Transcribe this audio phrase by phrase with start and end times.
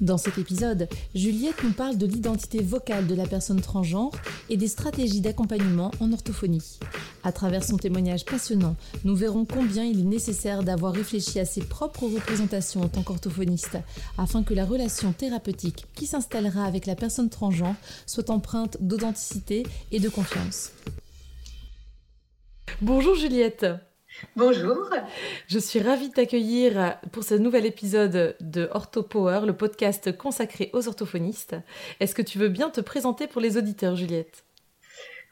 [0.00, 4.12] Dans cet épisode, Juliette nous parle de l'identité vocale de la personne transgenre
[4.48, 6.78] et des stratégies d'accompagnement en orthophonie.
[7.22, 11.60] À travers son témoignage passionnant, nous verrons combien il est nécessaire d'avoir réfléchi à ses
[11.60, 13.76] propres représentations en tant qu'orthophoniste,
[14.16, 20.00] afin que la relation thérapeutique qui s'installera avec la personne transgenre soit empreinte d'authenticité et
[20.00, 20.72] de confiance.
[22.80, 23.66] Bonjour Juliette
[24.36, 24.88] Bonjour.
[25.48, 30.70] Je suis ravie de t'accueillir pour ce nouvel épisode de Ortho Power, le podcast consacré
[30.72, 31.56] aux orthophonistes.
[32.00, 34.44] Est-ce que tu veux bien te présenter pour les auditeurs, Juliette?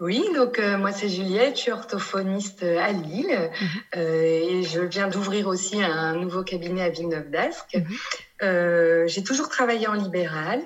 [0.00, 3.68] Oui, donc euh, moi c'est Juliette, je suis orthophoniste à Lille mhm.
[3.96, 7.74] euh, et je viens d'ouvrir aussi un nouveau cabinet à Villeneuve-d'Ascq.
[7.74, 7.96] Mhm.
[8.42, 10.62] Euh, j'ai toujours travaillé en libéral,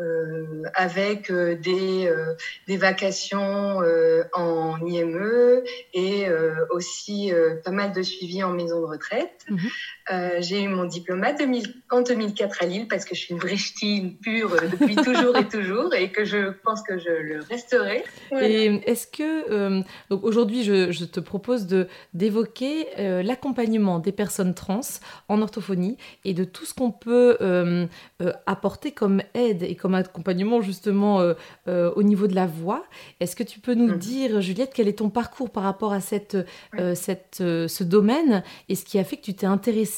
[0.00, 2.34] euh, avec euh, des, euh,
[2.66, 3.80] des vacations
[4.32, 6.26] en IME et
[6.70, 7.32] aussi
[7.64, 9.46] pas mal de suivi en maison de retraite.
[10.10, 10.42] Mhm.
[10.42, 11.24] J'ai eu mon diplôme
[11.90, 15.48] en 2004 à Lille parce que je suis une vraie ch'tine pure depuis toujours et
[15.48, 18.04] toujours et que je pense que je le resterai.
[18.32, 22.86] Et est-ce que donc aujourd'hui je, je, te propose de d'évoquer
[23.22, 24.80] l'accompagnement des personnes trans
[25.28, 27.38] en orthophonie et de tout ce qu'on peut
[28.46, 31.34] apporter comme aide et comme accompagnement justement euh,
[31.68, 32.84] euh, au niveau de la voix.
[33.20, 33.98] Est-ce que tu peux nous mhm.
[33.98, 36.36] dire, Juliette, quel est ton parcours par rapport à cette,
[36.78, 39.93] euh, cette, ce domaine et ce qui a fait que tu t'es intéressée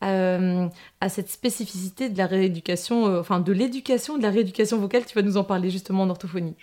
[0.00, 5.22] à cette spécificité de la rééducation, enfin de l'éducation, de la rééducation vocale Tu vas
[5.22, 6.56] nous en parler justement en orthophonie.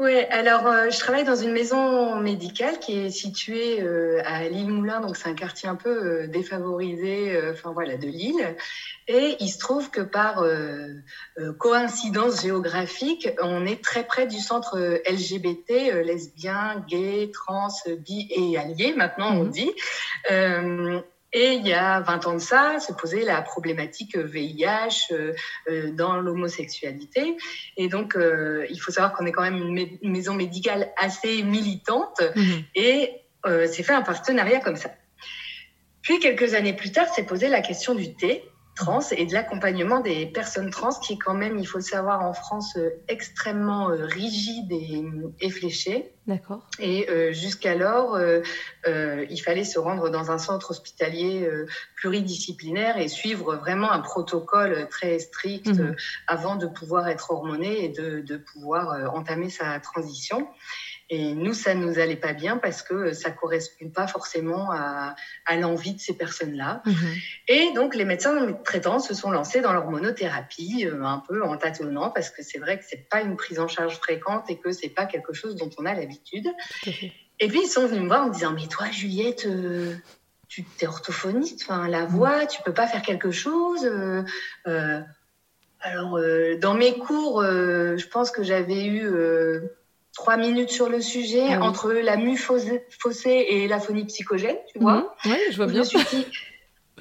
[0.00, 5.00] Oui, alors euh, je travaille dans une maison médicale qui est située euh, à Lille-Moulin,
[5.00, 8.56] donc c'est un quartier un peu euh, défavorisé, enfin voilà, de Lille.
[9.06, 10.42] Et il se trouve que par
[11.58, 14.78] coïncidence géographique, on est très près du centre
[15.08, 17.68] LGBT, lesbien, gay, trans,
[17.98, 19.50] bi et allié, maintenant on mhm.
[19.50, 19.70] dit.
[21.36, 25.34] Et il y a 20 ans de ça, se posait la problématique VIH euh,
[25.68, 27.36] euh, dans l'homosexualité.
[27.76, 32.22] Et donc, euh, il faut savoir qu'on est quand même une, maison médicale assez militante.
[32.36, 32.62] Mhm.
[32.76, 34.90] Et c'est fait un partenariat comme ça.
[36.00, 38.42] Puis, quelques années plus tard, s'est posé la question du thé
[38.74, 42.22] trans et de l'accompagnement des personnes trans qui est quand même, il faut le savoir,
[42.22, 45.04] en France euh, extrêmement euh, rigide et,
[45.40, 46.12] et fléché.
[46.26, 46.66] D'accord.
[46.78, 48.40] Et euh, jusqu'alors, euh,
[49.28, 51.46] il fallait se rendre dans un centre hospitalier
[51.96, 55.94] pluridisciplinaire et suivre vraiment un protocole très strict mhm.
[56.26, 60.48] avant de pouvoir être hormoné et de, de pouvoir entamer sa transition.
[61.10, 65.56] Et nous, ça nous allait pas bien parce que ça correspond pas forcément à, à
[65.56, 66.82] l'envie de ces personnes-là.
[66.86, 67.14] Mhm.
[67.48, 71.56] Et donc, les médecins traitants se sont lancés dans leur monothérapie, euh, un peu en
[71.58, 74.72] tâtonnant, parce que c'est vrai que c'est pas une prise en charge fréquente et que
[74.72, 76.48] c'est pas quelque chose dont on a l'habitude.
[77.40, 79.94] Et puis, ils sont venus me voir en me disant, mais toi, Juliette, euh,
[80.48, 82.08] tu es orthophoniste, enfin, la mhm.
[82.08, 84.22] voix, tu peux pas faire quelque chose euh,
[84.66, 85.00] euh?
[85.80, 86.18] Alors,
[86.62, 89.06] dans mes cours, je pense que j'avais eu
[90.14, 94.78] trois minutes sur le sujet ah entre la mue faussée et la phonie psychogène, tu
[94.78, 95.16] vois.
[95.24, 95.32] Mhm.
[95.32, 95.82] Oui, je vois bien.
[95.82, 96.26] Je me suis dit,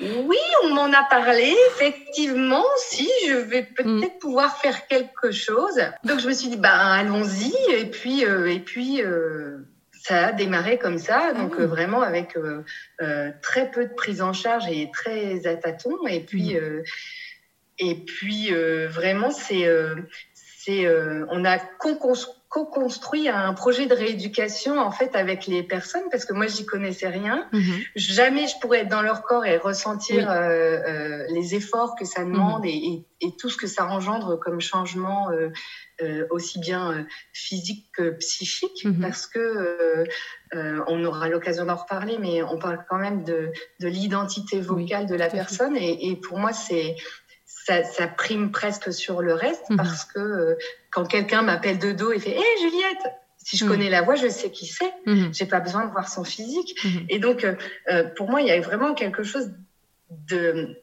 [0.01, 4.19] oui, on m'en a parlé, effectivement, si, je vais peut-être mhm.
[4.19, 5.79] pouvoir faire quelque chose.
[6.03, 9.59] Donc je me suis dit, bah allons-y, et puis, euh, et puis euh,
[9.91, 12.35] ça a démarré comme ça, ah donc euh, vraiment avec
[13.41, 16.83] très peu de prise en charge et très à tâtons, et puis, mhm.
[17.77, 18.51] et puis
[18.87, 19.69] vraiment c'est,
[20.33, 20.87] c'est,
[21.29, 21.59] on a
[22.53, 27.07] co-construit un projet de rééducation en fait avec les personnes parce que moi j'y connaissais
[27.07, 27.47] rien.
[27.51, 27.81] Mhm.
[27.95, 32.23] Jamais je pourrais être dans leur corps et ressentir euh, euh, les efforts que ça
[32.23, 32.69] demande mhm.
[32.69, 38.85] et, et, tout ce que ça engendre comme changement euh, aussi bien physique que psychique
[38.85, 38.99] mhm.
[39.01, 40.05] parce que
[40.87, 45.15] on aura l'occasion d'en reparler mais on parle quand même de, de l'identité vocale de
[45.15, 46.95] la personne et, et pour moi c'est
[47.65, 49.77] ça, ça, prime presque sur le reste mhm.
[49.77, 50.55] parce que euh,
[50.91, 53.71] quand quelqu'un m'appelle de dos et fait Hé hey, Juliette si je mhm.
[53.71, 54.93] connais la voix, je sais qui c'est.
[55.05, 55.33] Mhm.
[55.33, 56.79] J'ai pas besoin de voir son physique.
[57.09, 57.55] Et donc, euh,
[57.89, 59.51] euh, pour moi, il y a vraiment quelque chose
[60.09, 60.81] de,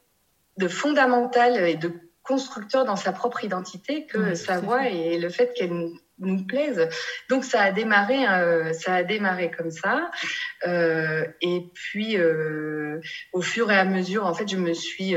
[0.59, 1.91] de fondamental et de
[2.23, 5.73] constructeur dans sa propre identité que sa voix et le fait qu'elle
[6.19, 6.87] nous, plaise.
[7.31, 8.26] Donc ça a démarré,
[8.75, 10.11] ça a démarré comme ça.
[10.67, 12.19] Euh, et puis
[13.33, 15.17] au fur et à mesure, en fait, je me suis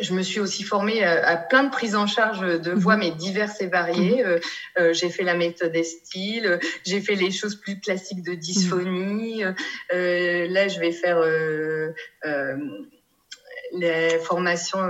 [0.00, 3.00] je me suis aussi formée à, plein de prises en charge de voix, mhm.
[3.00, 4.22] mais diverses et variées.
[4.24, 4.40] Mhm.
[4.78, 9.42] Euh, j'ai fait la méthode style, j'ai fait les choses plus classiques de dysphonie.
[9.42, 11.20] là, je vais faire
[13.72, 14.88] les formations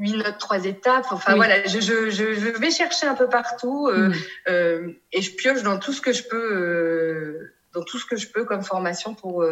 [0.00, 1.06] huit notes, trois étapes.
[1.10, 4.10] Enfin voilà, je, je, je, vais chercher un peu partout euh,
[4.48, 8.16] euh, et je pioche dans tout ce que je peux, euh, dans tout ce que
[8.16, 9.44] je peux comme formation pour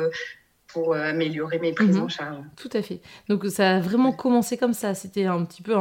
[0.72, 2.04] pour améliorer mes prises mhm.
[2.04, 2.36] en charge.
[2.56, 3.00] Tout à fait.
[3.28, 4.94] Donc ça a vraiment commencé comme ça.
[4.94, 5.74] C'était un petit peu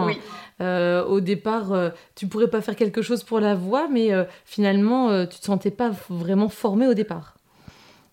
[0.64, 4.12] au départ, tu pourrais pas faire quelque chose pour la voix, mais
[4.46, 7.38] finalement, tu te sentais pas vraiment formée au départ.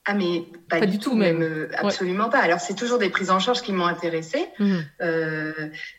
[0.06, 2.40] Ah mais pas, du, tout, même, euh, absolument pas.
[2.40, 4.46] Alors c'est toujours des prises en charge qui m'ont intéressée.
[4.58, 4.84] Mhm.
[5.00, 5.52] Euh,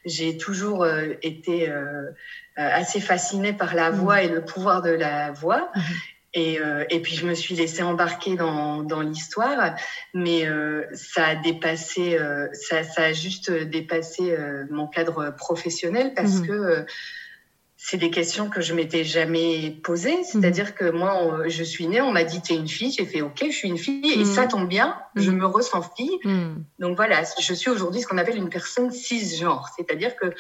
[0.06, 1.72] j'ai toujours euh, été
[2.56, 3.98] assez fascinée par la mhm.
[3.98, 5.72] voix et le pouvoir de la voix.
[6.36, 6.42] Mhm.
[6.42, 6.60] Et,
[6.90, 9.76] et, puis je me suis laissée embarquer dans, dans l'histoire,
[10.14, 10.46] mais
[10.94, 12.18] ça a dépassé,
[12.54, 14.36] ça, ça, a juste dépassé
[14.70, 16.86] mon cadre professionnel parce que
[17.88, 20.24] c'est des questions que je m'étais jamais posées.
[20.24, 23.46] C'est-à-dire que moi, je suis née, on m'a dit es une fille, j'ai fait ok,
[23.46, 24.12] je suis une fille.
[24.12, 26.18] Et ça tombe bien, je me ressens fille.
[26.80, 30.34] Donc voilà, je suis aujourd'hui ce qu'on appelle une personne cisgenre, c'est-à-dire que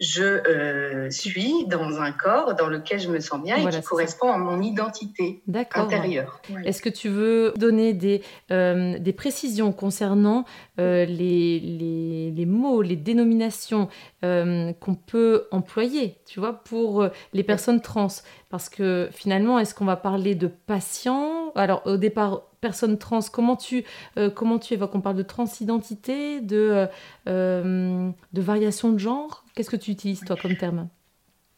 [0.00, 4.32] je euh, suis dans un corps dans lequel je me sens bien et qui correspond
[4.32, 5.42] à mon identité
[5.74, 6.40] intérieure.
[6.64, 10.44] Est-ce que tu veux donner des, euh, des précisions concernant
[10.80, 13.88] euh, les, les, les, mots, les dénominations
[14.22, 18.08] qu'on peut employer, tu vois, pour les personnes trans?
[18.48, 23.56] Parce que finalement, est-ce qu'on va parler de patients Alors au départ, personne trans, comment
[23.56, 23.84] tu,
[24.16, 24.94] euh, comment tu évoques?
[24.94, 26.86] On parle de transidentité, de, euh,
[27.28, 29.44] euh, de variation de genre?
[29.54, 30.88] Qu'est-ce que tu utilises, toi, comme terme?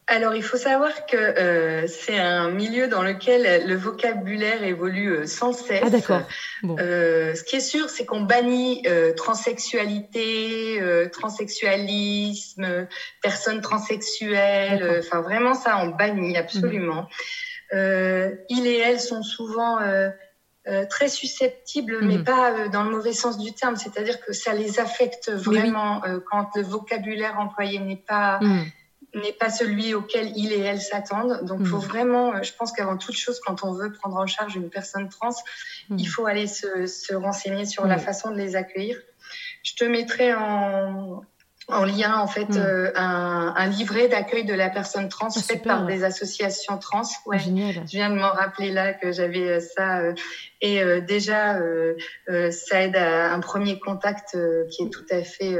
[0.09, 5.83] Alors, il faut savoir que c'est un milieu dans lequel le vocabulaire évolue sans cesse.
[5.85, 6.21] Ah, d'accord.
[6.63, 8.83] ce qui est sûr, c'est qu'on bannit
[9.17, 12.87] transsexualité, transsexualisme,
[13.21, 14.99] personnes transsexuelles.
[14.99, 17.01] Enfin, vraiment, ça, on bannit absolument.
[17.01, 17.07] Mhm.
[17.71, 19.79] Il et elle sont souvent
[20.67, 22.23] euh, très susceptibles, mais mhm.
[22.25, 23.77] pas euh, dans le mauvais sens du terme.
[23.77, 28.65] C'est-à-dire que ça les affecte vraiment euh, quand le vocabulaire employé n'est pas mhm.
[29.15, 31.45] n'est pas celui auquel il et elle s'attendent.
[31.45, 31.87] Donc, il faut mhm.
[31.87, 35.35] vraiment, je pense qu'avant toute chose, quand on veut prendre en charge une personne trans,
[35.89, 38.97] il faut aller se, se renseigner sur la façon de les accueillir.
[39.63, 41.21] Je te mettrai en,
[41.69, 42.57] en lien en fait hmm.
[42.57, 47.01] euh, un, un, livret d'accueil de la personne trans ah, fait par des associations trans.
[47.25, 47.39] Ouais.
[47.39, 47.75] Génial.
[47.85, 50.13] Je viens de m'en rappeler là que j'avais euh, ça euh,
[50.61, 51.59] et déjà
[52.49, 54.35] ça aide à un premier contact
[54.71, 55.55] qui est tout à fait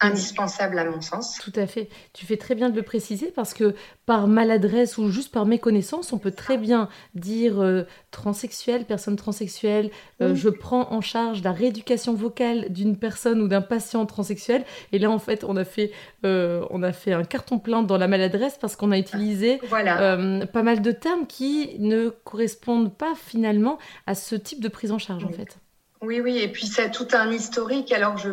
[0.00, 1.38] indispensable à mon sens.
[1.42, 1.88] Tout à fait.
[2.12, 3.74] Tu fais très bien de le préciser parce que
[4.06, 9.90] par maladresse ou juste par méconnaissance, on peut très bien dire euh, transsexuel, personne transsexuelle,
[10.20, 14.64] euh, je prends en charge la rééducation vocale d'une personne ou d'un patient transsexuel.
[14.92, 15.90] Et là, en fait, on a fait,
[16.24, 20.16] euh, on a fait un carton plein dans la maladresse parce qu'on a utilisé voilà.
[20.46, 24.98] pas mal de termes qui ne correspondent pas finalement à ce type de prise en
[24.98, 25.58] charge, en fait.
[26.00, 27.92] Oui, oui, et puis ça a tout un historique.
[27.92, 28.30] Alors, je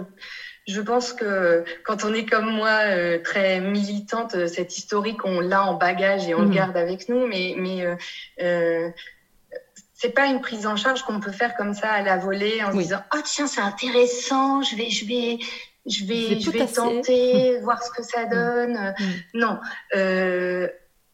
[0.67, 5.39] je pense que quand on est comme moi euh, très militante, euh, cet historique on
[5.39, 6.55] l'a en bagage et on le mhm.
[6.55, 7.95] garde avec nous, mais mais euh,
[8.41, 8.89] euh,
[9.93, 12.71] c'est pas une prise en charge qu'on peut faire comme ça à la volée en
[12.71, 15.39] se disant oh tiens c'est intéressant, je vais je vais
[15.85, 18.95] je vais je vais tenter voir ce que ça donne.
[19.35, 19.59] Non.
[19.95, 20.67] Euh,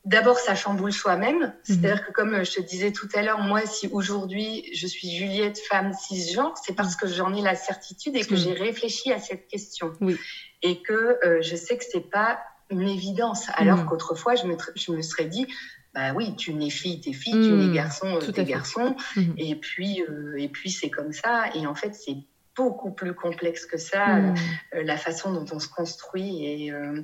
[0.03, 1.39] D'abord, ça chamboule soi-même.
[1.39, 1.53] Mhm.
[1.63, 5.59] C'est-à-dire que, comme je te disais tout à l'heure, moi, si aujourd'hui je suis Juliette,
[5.59, 9.47] femme cisgenre, c'est parce que j'en ai la certitude et que j'ai réfléchi à cette
[9.47, 9.93] question.
[10.01, 10.17] Oui.
[10.63, 12.39] Et que euh, je sais que c'est pas
[12.71, 13.45] une évidence.
[13.53, 13.85] Alors mhm.
[13.87, 15.45] qu'autrefois, je me, je me serais dit,
[15.93, 17.73] bah oui, tu n'es fille, t'es fille, tu n'es mhm.
[17.73, 18.95] garçon, t'es garçon.
[19.37, 21.49] Et puis, euh, et puis c'est comme ça.
[21.53, 22.17] Et en fait, c'est
[22.55, 24.35] beaucoup plus complexe que ça, hmm.
[24.75, 26.45] euh, la façon dont on se construit.
[26.45, 27.01] Et, euh,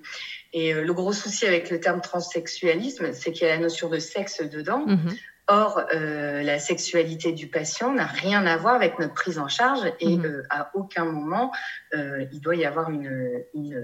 [0.53, 3.89] et euh, le gros souci avec le terme transsexualisme, c'est qu'il y a la notion
[3.89, 4.85] de sexe dedans.
[4.85, 5.13] Hmm.
[5.49, 10.17] Or, la sexualité du patient n'a rien à voir avec notre prise en charge et
[10.17, 10.43] hmm.
[10.49, 11.53] à aucun moment
[11.93, 13.81] il doit y avoir une, une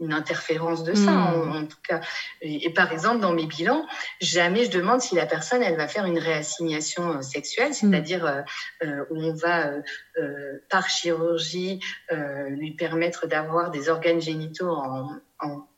[0.00, 1.52] une interférence de ça, hmm.
[1.52, 2.00] en, tout cas.
[2.40, 3.86] Et, par exemple, dans mes bilans,
[4.20, 7.74] jamais je demande si la personne, elle va faire une réassignation euh, sexuelle, hmm.
[7.74, 8.42] c'est-à-dire euh,
[8.84, 9.70] euh, où on va,
[10.70, 11.80] par chirurgie,
[12.48, 15.08] lui permettre d'avoir des organes génitaux en,
[15.40, 15.68] en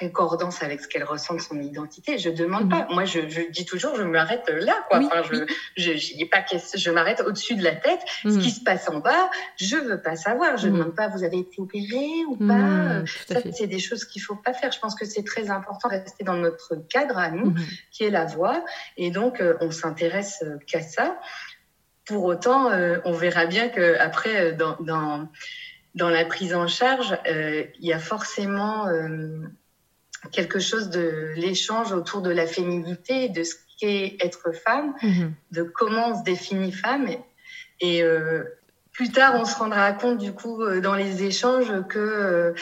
[0.00, 2.18] concordance avec ce qu'elle ressent de son identité.
[2.18, 2.86] Je demande pas.
[2.86, 2.94] Mhm.
[2.94, 4.98] Moi, je, je, dis toujours, je m'arrête là, quoi.
[4.98, 5.44] enfin, je,
[5.76, 8.00] je, je, pas je m'arrête au-dessus de la tête.
[8.22, 8.38] Ce mhm.
[8.38, 10.56] qui se passe en bas, je veux pas savoir.
[10.56, 10.78] Je ne mhm.
[10.78, 13.04] demande pas, vous avez été opéré ou pas.
[13.28, 14.72] Ça, c'est des choses qu'il faut pas faire.
[14.72, 17.54] Je pense que c'est très important de rester dans notre cadre à nous,
[17.90, 18.64] qui est la voix.
[18.96, 21.18] Et donc, euh, on s'intéresse euh, qu'à ça.
[22.04, 25.28] Pour autant, euh, on verra bien que après, dans, dans
[25.96, 28.86] dans la prise en charge, il y a forcément
[30.32, 35.34] quelque chose de l'échange autour de la féminité, de ce qu'est être femme, mhm.
[35.52, 37.08] de comment on se définit femme.
[37.80, 38.44] Et, euh,
[38.92, 42.52] plus tard, on se rendra compte, du coup, euh, dans les échanges, que euh,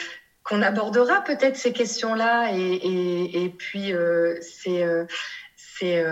[0.43, 2.53] qu'on abordera peut-être ces questions-là.
[2.55, 3.91] Et, et, puis,
[4.41, 4.83] c'est,
[5.55, 6.05] c'est,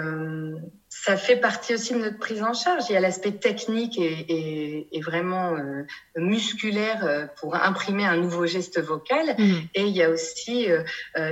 [1.08, 2.84] ça fait partie aussi de notre prise en charge.
[2.90, 5.56] Il y a l'aspect technique et, et vraiment
[6.16, 9.36] musculaire pour imprimer un nouveau geste vocal.
[9.38, 9.62] Mhm.
[9.74, 10.68] Et il y a aussi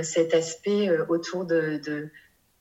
[0.02, 2.10] cet aspect autour de, de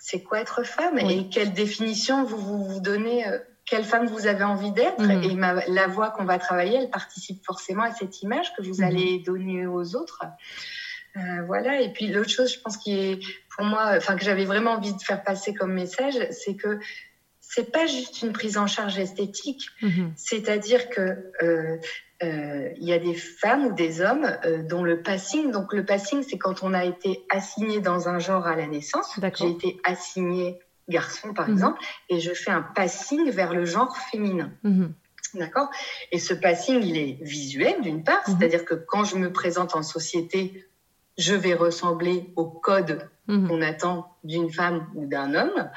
[0.06, 4.44] c'est quoi être femme et quelle définition vous vous, donnez, euh, quelle femme vous avez
[4.44, 5.02] envie d'être.
[5.02, 5.24] Mhm.
[5.24, 8.84] Et la voix qu'on va travailler, elle participe forcément à cette image que vous mhm.
[8.84, 10.22] allez donner aux autres.
[11.16, 11.82] Euh, voilà.
[11.82, 13.20] Et puis l'autre chose, je pense qui est
[13.56, 16.80] pour moi, enfin que j'avais vraiment envie de faire passer comme message, c'est que
[17.56, 20.12] c'est pas juste une prise en charge esthétique, mhm.
[20.16, 21.78] c'est-à-dire que euh,
[22.24, 25.86] euh, il y a des femmes ou des hommes euh, dont le passing, donc le
[25.86, 29.20] passing, c'est quand on a été assigné dans un genre à la naissance.
[29.38, 31.54] J'ai été assigné garçon, par mhm.
[31.54, 31.80] exemple,
[32.10, 34.52] et je fais un passing vers le genre féminin.
[34.64, 34.94] Mhm.
[35.36, 35.70] D'accord?
[36.12, 39.84] Et ce passing, il est visuel, d'une part, c'est-à-dire que quand je me présente en
[39.84, 40.66] société,
[41.18, 45.70] je vais ressembler au code qu'on attend d'une femme ou d'un homme.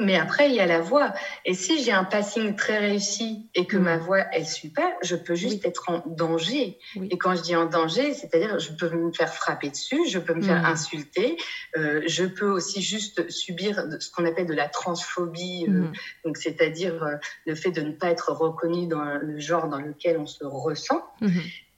[0.00, 1.14] Mais après, il y a la voix.
[1.44, 4.00] Et si j'ai un passing très réussi et que ma mm.
[4.00, 6.78] voix, elle suit pas, je peux juste être en danger.
[7.10, 10.34] Et quand je dis en danger, c'est-à-dire je peux me faire frapper dessus, je peux
[10.34, 10.66] me faire mm.
[10.66, 11.36] insulter,
[11.76, 15.86] euh, je peux aussi juste subir ce qu'on appelle de la transphobie, euh,
[16.24, 17.14] donc c'est-à-dire euh,
[17.46, 21.04] le fait de ne pas être reconnu dans le genre dans lequel on se ressent.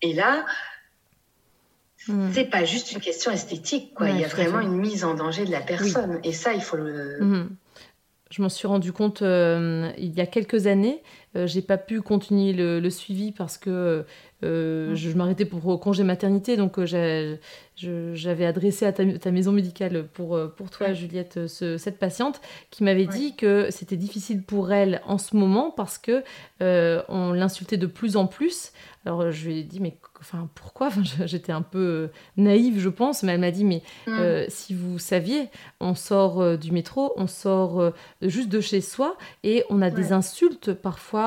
[0.02, 0.44] Et là,
[2.32, 4.08] c'est pas juste une question esthétique, quoi.
[4.10, 6.20] il y a vraiment une mise en danger de la personne.
[6.25, 7.20] Et ça, il faut le.
[7.20, 7.46] Mm-hmm.
[8.30, 11.02] Je m'en suis rendu compte euh, il y a quelques années.
[11.36, 14.04] Euh, j'ai pas pu continuer le, suivi parce que
[14.42, 20.70] euh, je, m'arrêtais pour congé maternité, donc j'avais adressé à ta, maison médicale pour, pour
[20.70, 22.40] toi, Juliette, cette patiente
[22.70, 26.22] qui m'avait dit que c'était difficile pour elle en ce moment parce que
[26.60, 28.72] on l'insultait de plus en plus.
[29.06, 30.88] Alors je lui ai dit mais enfin pourquoi?
[30.88, 34.12] Enfin, J'étais un peu euh, naïve, je pense, mais elle m'a dit mais mm.
[34.12, 39.16] euh, si vous saviez, on sort euh, du métro, on sort juste de chez soi
[39.44, 41.25] et on a des insultes parfois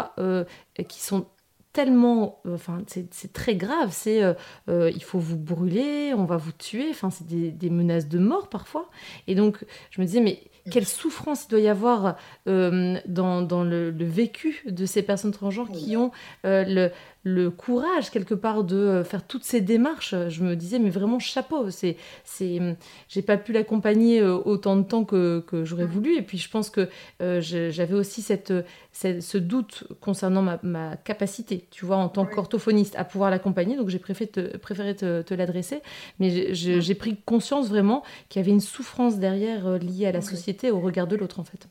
[0.87, 1.25] qui sont
[1.71, 4.21] tellement, enfin c'est très grave, c'est
[4.67, 8.89] il faut vous brûler, on va vous tuer, enfin c'est des, menaces de mort parfois.
[9.27, 10.41] Et donc je me disais mais
[10.71, 15.95] quelle souffrance il doit y avoir dans, le, le, vécu de ces personnes transgenres qui
[15.95, 16.11] ont
[16.43, 16.89] le,
[17.29, 20.15] le courage quelque part de euh, faire toutes ces démarches.
[20.29, 21.69] Je me disais mais vraiment chapeau.
[21.69, 22.59] C'est c'est
[23.07, 26.49] j'ai pas pu l'accompagner euh, autant de temps que, que j'aurais voulu et puis je
[26.49, 26.89] pense que
[27.21, 28.53] euh, j'avais aussi cette,
[28.91, 33.75] ce doute concernant ma, ma, capacité, tu vois, en tant qu'orthophoniste à pouvoir l'accompagner.
[33.77, 35.81] Donc j'ai préféré te, préféré te, l'adresser,
[36.19, 40.71] mais j'ai pris conscience vraiment qu'il y avait une souffrance derrière liée à la société
[40.71, 41.67] au regard de l'autre en fait.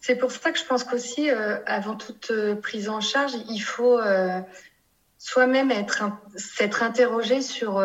[0.00, 3.60] C'est pour ça que je pense qu'aussi, euh, avant toute euh, prise en charge, il
[3.60, 4.40] faut euh,
[5.18, 6.04] soi-même être
[6.36, 7.82] s'être interrogé sur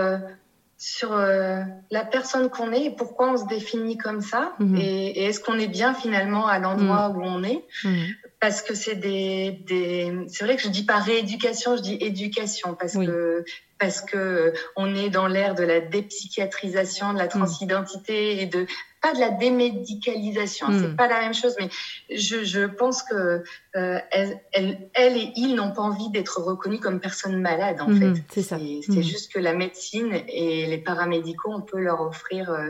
[0.78, 4.76] sur la personne qu'on est et pourquoi on se définit comme ça mhm.
[4.76, 7.16] et, est-ce qu'on est bien finalement à l'endroit mhm.
[7.16, 8.08] où on est mhm.
[8.42, 12.76] parce que c'est des, des c'est vrai que je dis pas rééducation je dis éducation
[12.76, 13.46] parce que
[13.80, 18.68] parce que on est dans l'ère de la dépsychiatrisation de la transidentité et de
[19.04, 20.96] pas de la démédicalisation, c'est hmm.
[20.96, 21.68] pas la même chose, mais
[22.10, 23.44] je, je pense que
[23.76, 27.90] euh, elle, elle, elle, et il n'ont pas envie d'être reconnus comme personnes malades, en
[27.90, 28.24] hmm, fait.
[28.34, 28.58] C'est ça.
[28.58, 29.04] C'est hmm.
[29.04, 32.70] juste que la médecine et les paramédicaux, on peut leur offrir euh,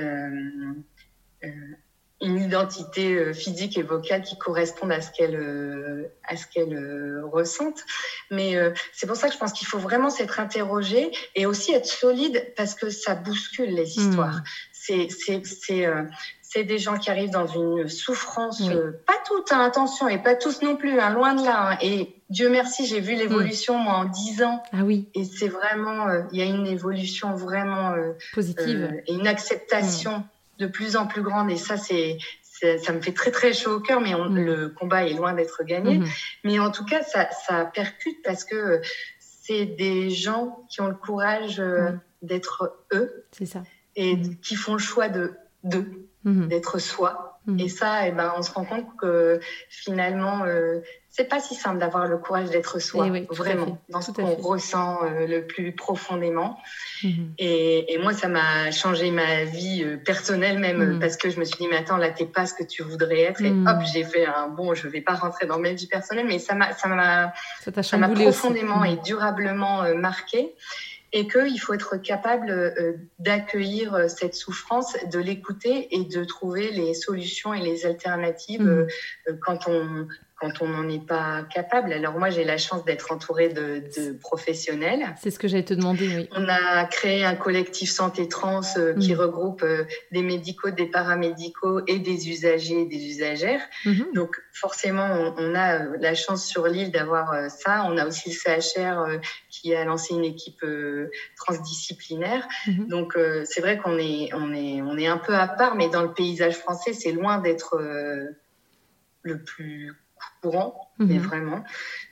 [0.00, 0.72] euh,
[1.44, 1.48] euh
[2.20, 7.84] une identité physique et vocale qui correspondent à ce qu'elle à ce qu'elle ressentent.
[8.32, 8.56] Mais
[8.92, 12.52] c'est pour ça que je pense qu'il faut vraiment s'être interrogé et aussi être solide
[12.56, 14.42] parce que ça bouscule les histoires
[14.88, 16.04] c'est euh,
[16.40, 20.34] c'est des gens qui arrivent dans une souffrance, euh, pas toute, hein, attention, et pas
[20.34, 21.72] tous non plus, hein, loin de là.
[21.72, 21.78] Hein.
[21.82, 24.62] Et Dieu merci, j'ai vu l'évolution, moi, en dix ans.
[24.72, 25.08] Ah oui.
[25.14, 27.94] Et c'est vraiment, euh, il y a une évolution vraiment
[28.32, 29.02] positive.
[29.06, 30.24] et une acceptation
[30.58, 31.50] de plus en plus grande.
[31.50, 34.34] Et ça, c'est, ça me fait très, très chaud au cœur, mais mm.
[34.34, 35.98] le combat est loin d'être gagné.
[35.98, 36.38] Mm-hmm.
[36.44, 38.80] Mais en tout cas, ça, ça percute parce que
[39.20, 41.62] c'est des gens qui ont le courage
[42.22, 43.26] d'être eux.
[43.32, 43.62] C'est ça
[43.98, 46.46] et qui font le choix de d'eux, mhm.
[46.46, 47.40] d'être soi.
[47.46, 47.60] Mhm.
[47.60, 49.40] Et ça, et eh ben, on se rend compte que
[49.70, 54.02] finalement, euh, c'est pas si simple d'avoir le courage d'être soi, Eh oui, vraiment, dans
[54.02, 56.58] ce qu'on ressent euh, le plus profondément.
[57.02, 57.32] Mhm.
[57.38, 61.44] Et, et moi, ça m'a changé ma vie euh, personnelle même, parce que je me
[61.44, 63.42] suis dit, mais attends, là, t'es pas ce que tu voudrais être.
[63.42, 66.38] Et hop, j'ai fait un bon, je vais pas rentrer dans ma vie personnelle, mais
[66.38, 67.32] ça m'a,
[68.12, 68.22] aussi.
[68.22, 70.54] profondément et durablement euh, marqué.
[71.12, 76.70] Et qu'il faut être capable euh, d'accueillir euh, cette souffrance, de l'écouter et de trouver
[76.70, 78.86] les solutions et les alternatives euh,
[79.28, 80.06] euh, quand on
[80.40, 81.92] quand on n'en est pas capable.
[81.92, 85.14] Alors moi, j'ai la chance d'être entourée de, de professionnels.
[85.20, 86.28] C'est ce que j'allais te demander, oui.
[86.32, 89.18] On a créé un collectif santé trans euh, qui Mhm.
[89.20, 93.62] regroupe euh, des médicaux, des paramédicaux et des usagers et des usagères.
[93.84, 94.06] Mhm.
[94.14, 97.84] Donc forcément, on, on a euh, la chance sur l'île d'avoir euh, ça.
[97.88, 100.64] On a aussi le CHR qui a lancé une équipe
[101.36, 102.46] transdisciplinaire.
[102.66, 102.86] Mhm.
[102.88, 106.02] Donc c'est vrai qu'on est, on est, on est un peu à part, mais dans
[106.02, 107.76] le paysage français, c'est loin d'être
[109.22, 109.92] le plus
[110.42, 111.22] courant, mais Mhm.
[111.22, 111.64] vraiment.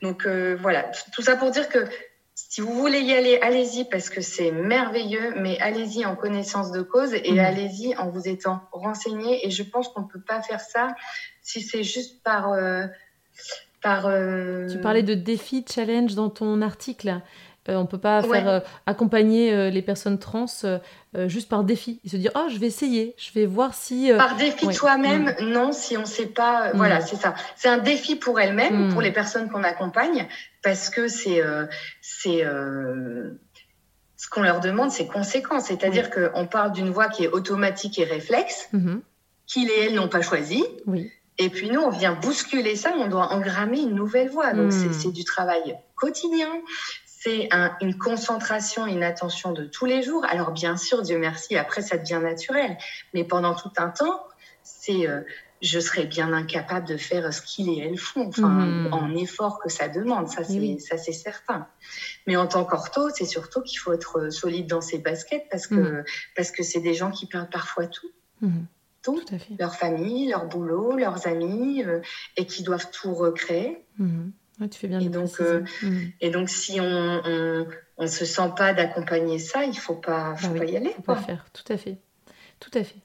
[0.03, 1.85] Donc euh, voilà, tout ça pour dire que
[2.35, 6.83] si vous voulez y aller, allez-y parce que c'est merveilleux, mais allez-y en connaissance de
[6.83, 7.39] cause et Mhm.
[7.39, 9.47] allez-y en vous étant renseigné.
[9.47, 10.89] Et je pense qu'on peut pas faire ça
[11.43, 12.87] si c'est juste par euh,
[13.83, 14.07] par.
[14.07, 17.21] euh, Tu parlais de défis, de challenge dans ton article.
[17.69, 18.39] Euh, on peut pas Ouais.
[18.41, 20.79] faire euh, accompagner euh, les personnes trans euh,
[21.29, 24.37] juste par défi et se dire oh je vais essayer, je vais voir si Par
[24.37, 24.73] défi Ouais.
[24.73, 26.73] de soi-même, non, si on ne sait pas.
[26.73, 26.77] Mm.
[26.77, 27.35] Voilà, c'est ça.
[27.57, 28.93] C'est un défi pour elle-même, Mm.
[28.93, 30.27] pour les personnes qu'on accompagne,
[30.63, 31.43] parce que c'est
[32.01, 32.45] c'est
[34.19, 35.61] ce qu'on leur demande, c'est conséquent.
[35.61, 39.03] C'est-à-dire qu'on parle d'une voie qui est automatique et réflexe, Mhm.
[39.47, 40.65] qu'ils et elles n'ont pas choisi.
[40.87, 44.55] oui, Et puis nous, on vient bousculer ça, on doit engrammer une nouvelle voie.
[44.55, 44.93] Donc Mm.
[44.93, 46.49] c'est du travail quotidien,
[47.19, 50.25] c'est un- une concentration, une attention de tous les jours.
[50.29, 52.77] Alors bien sûr, Dieu merci, après ça devient naturel.
[53.15, 54.21] Mais pendant tout un temps,
[54.63, 55.09] c'est...
[55.09, 55.21] euh,
[55.63, 58.93] je serais bien incapable de faire ce qu'ils et elles font, enfin, Mhm.
[58.93, 60.79] en effort que ça demande, ça c'est oui.
[60.81, 61.67] ça c'est certain.
[62.27, 65.67] Mais en tant qu'ortho, c'est surtout qu'il faut être euh, solide dans ses baskets parce
[65.67, 66.05] que Mhm.
[66.37, 68.11] parce que c'est des gens qui perdent parfois tout
[68.43, 68.67] Mhm.
[69.03, 69.19] Tout.
[69.27, 69.55] tout à fait.
[69.59, 72.01] leur famille, leur boulot, leurs amis, euh,
[72.37, 73.83] et qui doivent tout recréer.
[74.61, 76.13] Ouais, tu fais bien Et donc, euh, Mhm.
[76.21, 76.85] Et donc, si on
[77.25, 77.67] on,
[77.99, 80.91] on se sent pas d'accompagner ça, il faut pas, faut Bah oui, pas y aller.
[80.91, 81.99] faut pas faire, tout à fait,
[82.61, 82.97] tout à fait.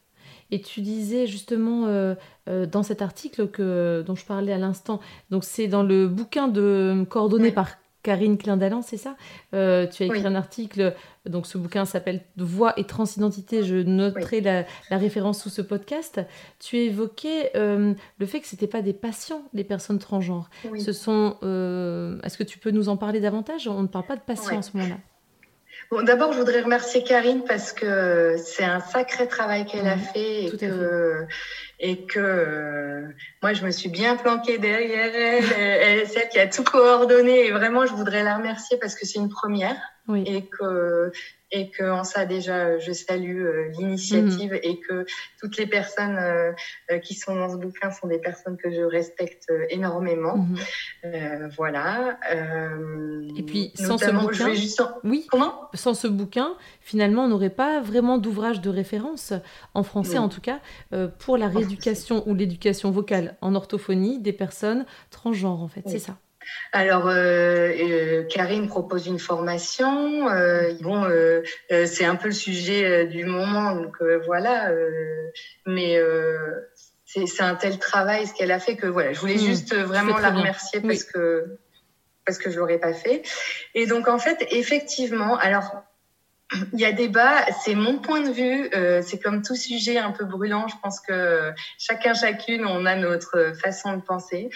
[0.54, 2.16] Et tu disais justement euh,
[2.50, 5.00] euh, dans cet article que, dont je parlais à l'instant,
[5.30, 7.52] donc c'est dans le bouquin de coordonné Oui.
[7.52, 9.16] par Karine Clindalan, c'est ça?
[9.54, 10.26] Euh, Tu as écrit Oui.
[10.28, 10.96] un article,
[11.28, 16.20] donc ce bouquin s'appelle Voix et transidentité, je noterai la, la référence sous ce podcast.
[16.60, 20.50] Tu évoquais euh, le fait que ce n'étaient pas des patients, les personnes transgenres.
[20.70, 20.82] Oui.
[20.82, 21.38] Ce sont.
[21.44, 23.68] euh, Est-ce que tu peux nous en parler davantage?
[23.68, 24.98] On ne parle pas de patients en ce moment-là.
[25.90, 30.46] Bon, D'abord, je voudrais remercier Karine parce que c'est un sacré travail qu'elle a fait
[30.46, 31.26] et tout que,
[31.80, 33.08] et que euh,
[33.42, 35.52] moi, je me suis bien planquée derrière elle.
[35.60, 39.06] elle est celle qui a tout coordonné et vraiment, je voudrais la remercier parce que
[39.06, 39.76] c'est une première.
[40.12, 40.24] Oui.
[40.26, 41.12] et que
[41.54, 45.06] et que en ça déjà je salue euh, l'initiative et que
[45.40, 46.52] toutes les personnes euh,
[46.92, 50.56] euh, qui sont dans ce bouquin sont des personnes que je respecte euh, énormément Mhm.
[51.06, 55.70] Euh, voilà euh, Et puis, sans ce je bouquin- juste Oui, comment?
[55.74, 59.34] Sans ce bouquin, finalement, on n'aurait pas vraiment d'ouvrage de référence,
[59.74, 60.60] en français en tout cas,
[60.94, 65.82] euh, pour la rééducation ou l'éducation vocale en orthophonie des personnes transgenres, en fait.
[65.86, 65.92] Oui.
[65.94, 66.18] C'est ça.
[66.72, 70.30] Alors, euh, euh, Karine propose une formation.
[70.30, 74.70] euh, bon, euh, euh, c'est un peu le sujet euh, du moment, donc euh, voilà.
[74.72, 75.30] euh,
[75.66, 76.52] mais euh,
[77.06, 80.18] c'est un tel travail ce qu'elle a fait que voilà, je voulais Mmh, juste vraiment
[80.18, 80.40] la bien.
[80.40, 80.88] remercier Oui.
[80.88, 81.46] parce que
[82.26, 83.24] parce que je l'aurais pas fait.
[83.74, 85.84] Et donc en fait, effectivement, alors
[86.74, 90.12] il y a débat, c'est mon point de vue, euh, c'est comme tout sujet un
[90.12, 94.50] peu brûlant, je pense que chacun, chacune, on a notre façon de penser.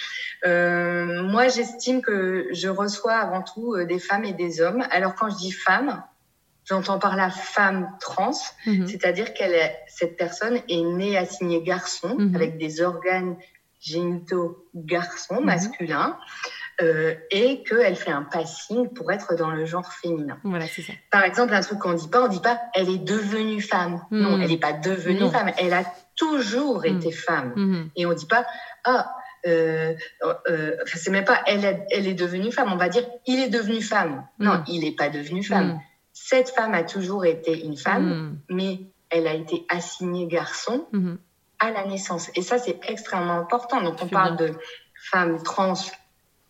[0.45, 4.83] Euh, moi, j'estime que je reçois avant tout euh, des femmes et des hommes.
[4.91, 6.03] Alors quand je dis femme,
[6.65, 8.31] j'entends par la femme trans,
[8.65, 8.87] Mhm.
[8.87, 12.35] c'est-à-dire qu'elle cette personne est née assignée garçon, Mhm.
[12.35, 13.35] avec des organes
[13.79, 15.45] génitaux garçons, Mhm.
[15.45, 16.17] masculins,
[16.81, 20.37] euh, et qu'elle fait un passing pour être dans le genre féminin.
[20.43, 20.93] Voilà, c'est ça.
[21.11, 24.01] Par exemple, un truc qu'on dit pas, on dit pas elle est devenue femme.
[24.11, 24.19] Mhm.
[24.21, 25.31] Non, elle n'est pas devenue Non.
[25.31, 25.83] femme, elle a
[26.15, 26.97] toujours Mhm.
[26.97, 27.53] été femme.
[27.55, 27.89] Mhm.
[27.95, 28.45] Et on dit pas
[28.83, 29.13] ah
[29.47, 29.93] euh,
[30.49, 33.49] euh, c'est même pas elle, est- elle est devenue femme, on va dire il est
[33.49, 34.25] devenu femme.
[34.39, 34.63] Non, Mhm.
[34.67, 35.79] il n'est pas devenu femme.
[36.13, 40.87] Cette femme a toujours été une femme, mais elle a été assignée garçon
[41.59, 42.31] à la naissance.
[42.35, 43.81] Et ça, c'est extrêmement important.
[43.81, 44.51] Donc, on parle de
[45.11, 45.73] femme trans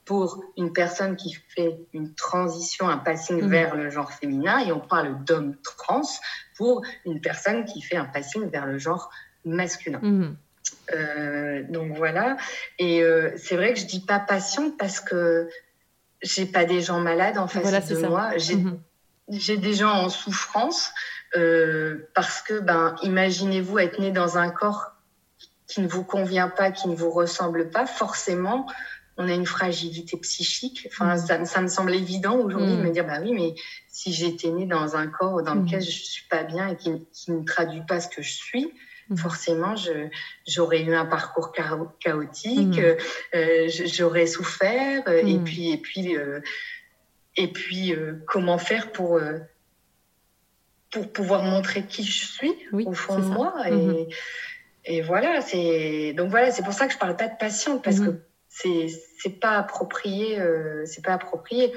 [0.05, 3.49] pour une personne qui fait une transition, un passing Mhm.
[3.49, 6.01] vers le genre féminin, et on parle d'homme trans
[6.55, 9.09] pour une personne qui fait un passing vers le genre
[9.43, 9.99] masculin.
[10.01, 10.37] Mhm.
[11.69, 12.37] donc voilà.
[12.79, 13.03] Et
[13.37, 15.49] c'est vrai que je dis pas patiente parce que
[16.21, 18.31] j'ai pas des gens malades en face de moi.
[18.37, 18.79] Mhm.
[19.29, 20.91] J'ai des gens en souffrance
[22.13, 24.91] parce que, ben, imaginez-vous être né dans un corps
[25.67, 28.67] qui ne vous convient pas, qui ne vous ressemble pas, forcément,
[29.17, 30.87] on a une fragilité psychique.
[30.91, 31.45] Enfin, mm.
[31.45, 32.83] ça, me semble évident aujourd'hui de mm.
[32.83, 33.55] me dire, bah oui, mais
[33.87, 35.83] si j'étais née dans un corps dans lequel mm.
[35.83, 38.71] je suis pas bien et qui, ne traduit pas ce que je suis,
[39.15, 39.75] forcément,
[40.47, 41.51] j'aurais eu un parcours
[41.99, 42.79] chaotique,
[43.35, 46.41] euh, j'aurais souffert, euh, et puis, et puis, euh,
[47.37, 47.93] et puis,
[48.27, 49.19] comment faire pour
[50.91, 54.15] pour pouvoir montrer qui je suis au fond de moi et, mm-hmm.
[54.85, 57.97] et voilà, c'est donc voilà, c'est pour ça que je parle pas de patiente parce
[57.97, 58.15] mm-hmm.
[58.15, 58.21] que
[58.55, 58.87] c'est
[59.21, 61.73] c'est pas approprié euh, c'est pas approprié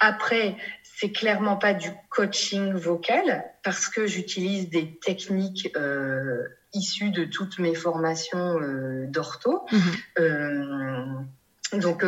[0.00, 7.24] après c'est clairement pas du coaching vocal parce que j'utilise des techniques euh, issues de
[7.24, 11.28] toutes mes formations euh, d'ortho mhm.
[11.74, 12.04] donc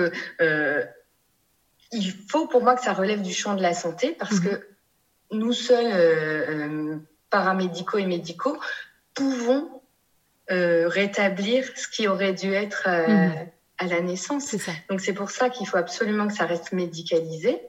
[1.93, 4.45] il faut pour moi que ça relève du champ de la santé parce mhm.
[4.45, 4.67] que
[5.31, 8.59] nous seuls paramédicaux et médicaux
[9.15, 9.83] pouvons
[10.49, 14.55] rétablir ce qui aurait dû être mhm à la naissance.
[14.89, 17.61] Donc c'est pour ça qu'il faut absolument que ça reste médicalisé,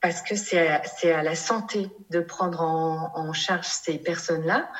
[0.00, 0.68] parce que c'est
[1.12, 4.70] à, la santé de prendre en charge ces personnes-là.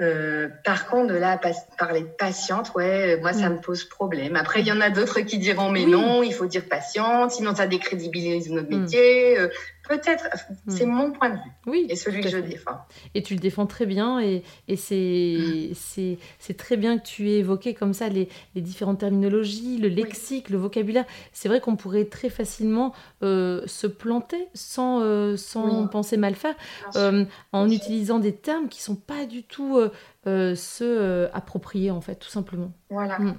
[0.00, 1.40] Euh, par contre, de là,
[1.78, 3.54] parler de patiente, ouais, moi, ça mm.
[3.54, 4.34] me pose problème.
[4.34, 7.54] Après, il y en a d'autres qui diront, mais non, il faut dire patiente, sinon
[7.54, 8.80] ça décrédibilise notre mm.
[8.80, 9.38] métier.
[9.38, 9.48] Euh,
[9.88, 10.28] peut-être,
[10.68, 11.50] c'est mon point de vue.
[11.66, 11.86] Oui.
[11.88, 12.78] Et celui que je défends.
[13.14, 14.20] Et tu le défends très bien.
[14.20, 16.18] Et, et c'est,
[16.56, 20.58] très bien que tu aies évoqué comme ça les, les différentes terminologies, le lexique, le
[20.58, 21.04] vocabulaire.
[21.32, 26.54] C'est vrai qu'on pourrait très facilement euh, se planter sans, sans penser mal faire
[27.52, 29.78] en utilisant des termes qui sont pas du tout
[30.26, 32.72] euh, se euh, approprier, en fait, tout simplement.
[32.88, 33.18] Voilà.
[33.18, 33.38] Mm.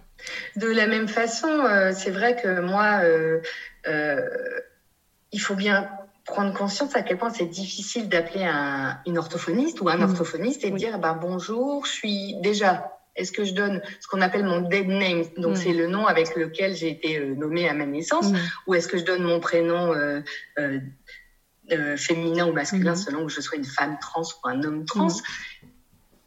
[0.58, 3.02] De la même façon, euh, c'est vrai que moi,
[5.32, 5.90] il faut bien
[6.26, 10.04] prendre conscience à quel point c'est difficile d'appeler un, une orthophoniste ou un mm.
[10.04, 12.92] orthophoniste et dire bah, bonjour, je suis déjà.
[13.16, 15.24] Est-ce que je donne ce qu'on appelle mon dead name?
[15.38, 15.56] Donc, mm.
[15.56, 18.28] c'est le nom avec lequel j'ai été nommée à ma naissance.
[18.68, 19.94] Ou est-ce que je donne mon prénom
[21.96, 25.08] féminin ou masculin selon que je sois une femme trans ou un homme trans?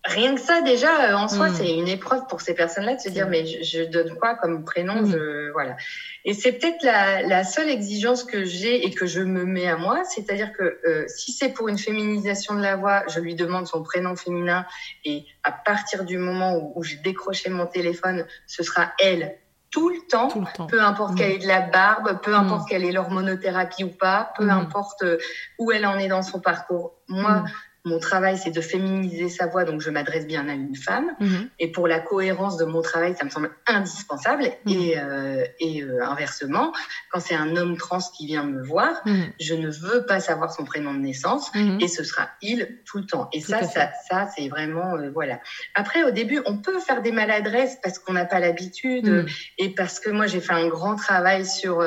[0.08, 1.54] Rien que ça déjà euh, en soi hmm.
[1.54, 5.02] c'est une épreuve pour ces personnes-là de se dire mais je, donne quoi comme prénom
[5.02, 5.12] hmm.
[5.12, 5.76] je, voilà.
[6.24, 10.02] Et c'est peut-être la, seule exigence que j'ai et que je me mets à moi
[10.04, 13.82] c'est-à-dire que euh, si c'est pour une féminisation de la voix je lui demande son
[13.82, 14.66] prénom féminin
[15.04, 19.36] et à partir du moment où, j'ai décroché mon téléphone ce sera elle
[19.70, 20.28] tout le temps,
[20.68, 24.48] peu importe qu'elle ait de la barbe, peu importe qu'elle ait l'hormonothérapie ou pas, peu
[24.48, 25.18] importe euh,
[25.58, 26.94] où elle en est dans son parcours.
[27.08, 27.44] Moi,
[27.84, 31.14] mon travail, c'est de féminiser sa voix, donc je m'adresse bien à une femme.
[31.20, 31.48] Mhm.
[31.58, 34.44] Et pour la cohérence de mon travail, ça me semble indispensable.
[34.64, 34.72] Mhm.
[34.72, 36.72] Et, euh, et euh, inversement,
[37.10, 39.32] quand c'est un homme trans qui vient me voir, mhm.
[39.40, 43.06] je ne veux pas savoir son prénom de naissance et ce sera il tout le
[43.06, 43.28] temps.
[43.32, 45.40] Et ça, ça, ça, c'est vraiment euh, voilà.
[45.74, 50.00] Après, au début, on peut faire des maladresses parce qu'on n'a pas l'habitude et parce
[50.00, 51.84] que moi, j'ai fait un grand travail sur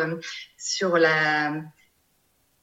[0.57, 1.53] sur la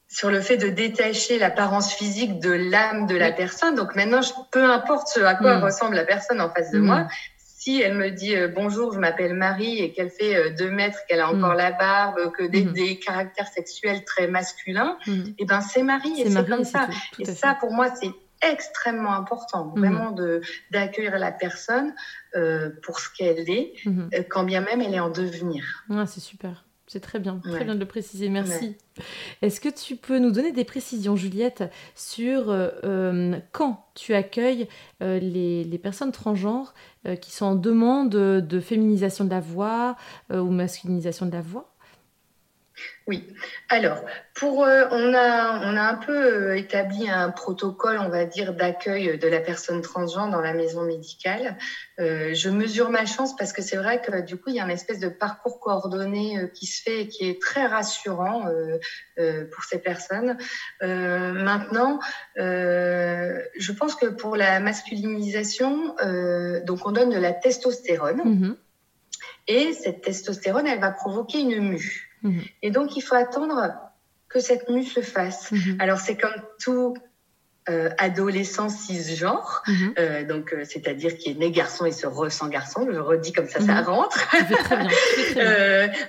[0.09, 3.75] sur le fait de détacher l'apparence physique de l'âme de la personne.
[3.75, 5.63] Donc maintenant, peu importe ce à quoi mm.
[5.63, 6.85] ressemble la personne en face de mm.
[6.85, 10.71] moi, si elle me dit euh, bonjour, je m'appelle Marie et qu'elle fait euh, deux
[10.71, 11.37] mètres, qu'elle a mm.
[11.37, 16.21] encore la barbe, que des, des, caractères sexuels très masculins, et eh ben c'est Marie
[16.21, 16.89] et c'est comme ça.
[17.19, 20.41] et ça, pour moi, c'est extrêmement important, vraiment de
[20.71, 21.93] d'accueillir la personne
[22.35, 23.73] euh, pour ce qu'elle est,
[24.29, 25.83] quand bien même elle est en devenir.
[25.91, 26.63] Ah, c'est super.
[26.91, 28.75] C'est très bien, très bien de le préciser, merci.
[29.43, 34.67] Est-ce que tu peux nous donner des précisions, Juliette, sur euh, euh, quand tu accueilles
[35.03, 36.73] euh, les, les, personnes transgenres
[37.21, 39.97] qui sont en demande de féminisation de la voix
[40.33, 41.75] ou masculinisation de la voix?
[43.09, 43.25] Oui.
[43.69, 46.13] Alors, pour, euh, on, a, on a un peu
[46.51, 50.83] euh, établi un protocole, on va dire, d'accueil de la personne transgenre dans la maison
[50.83, 51.57] médicale.
[51.99, 54.63] Euh, je mesure ma chance parce que c'est vrai que du coup, il y a
[54.63, 58.43] une espèce de parcours coordonné qui se fait et qui est très rassurant
[59.51, 60.37] pour ces personnes.
[60.81, 61.99] maintenant,
[62.35, 65.95] je pense que pour la masculinisation,
[66.63, 68.21] donc on donne de la testostérone.
[68.21, 68.55] Mm-hmm.
[69.47, 72.08] Et cette testostérone, elle va provoquer une mue.
[72.23, 72.43] Mhm.
[72.61, 73.73] Et donc, il faut attendre
[74.27, 75.51] que cette mue se fasse.
[75.51, 75.77] Mhm.
[75.79, 76.95] Alors, c'est comme tout
[77.69, 79.93] euh, adolescent cisgenre, mhm.
[79.99, 82.87] euh, donc euh, c'est-à-dire qui est né garçon et se ressent garçon.
[82.91, 84.17] Je redis comme ça, ça rentre.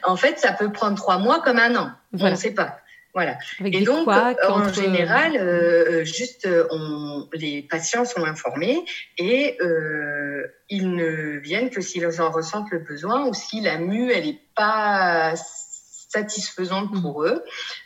[0.04, 1.90] en fait, ça peut prendre trois mois comme un an.
[2.18, 2.78] On ne sait pas.
[3.12, 3.38] Voilà.
[3.58, 8.84] Avec Et donc, en général, euh, juste, euh, on, les patients sont informés
[9.18, 14.12] et euh, ils ne viennent que s'ils en ressentent le besoin ou si la mue,
[14.12, 15.34] elle n'est pas
[16.10, 17.02] satisfaisante Mhm.
[17.02, 17.42] pour eux.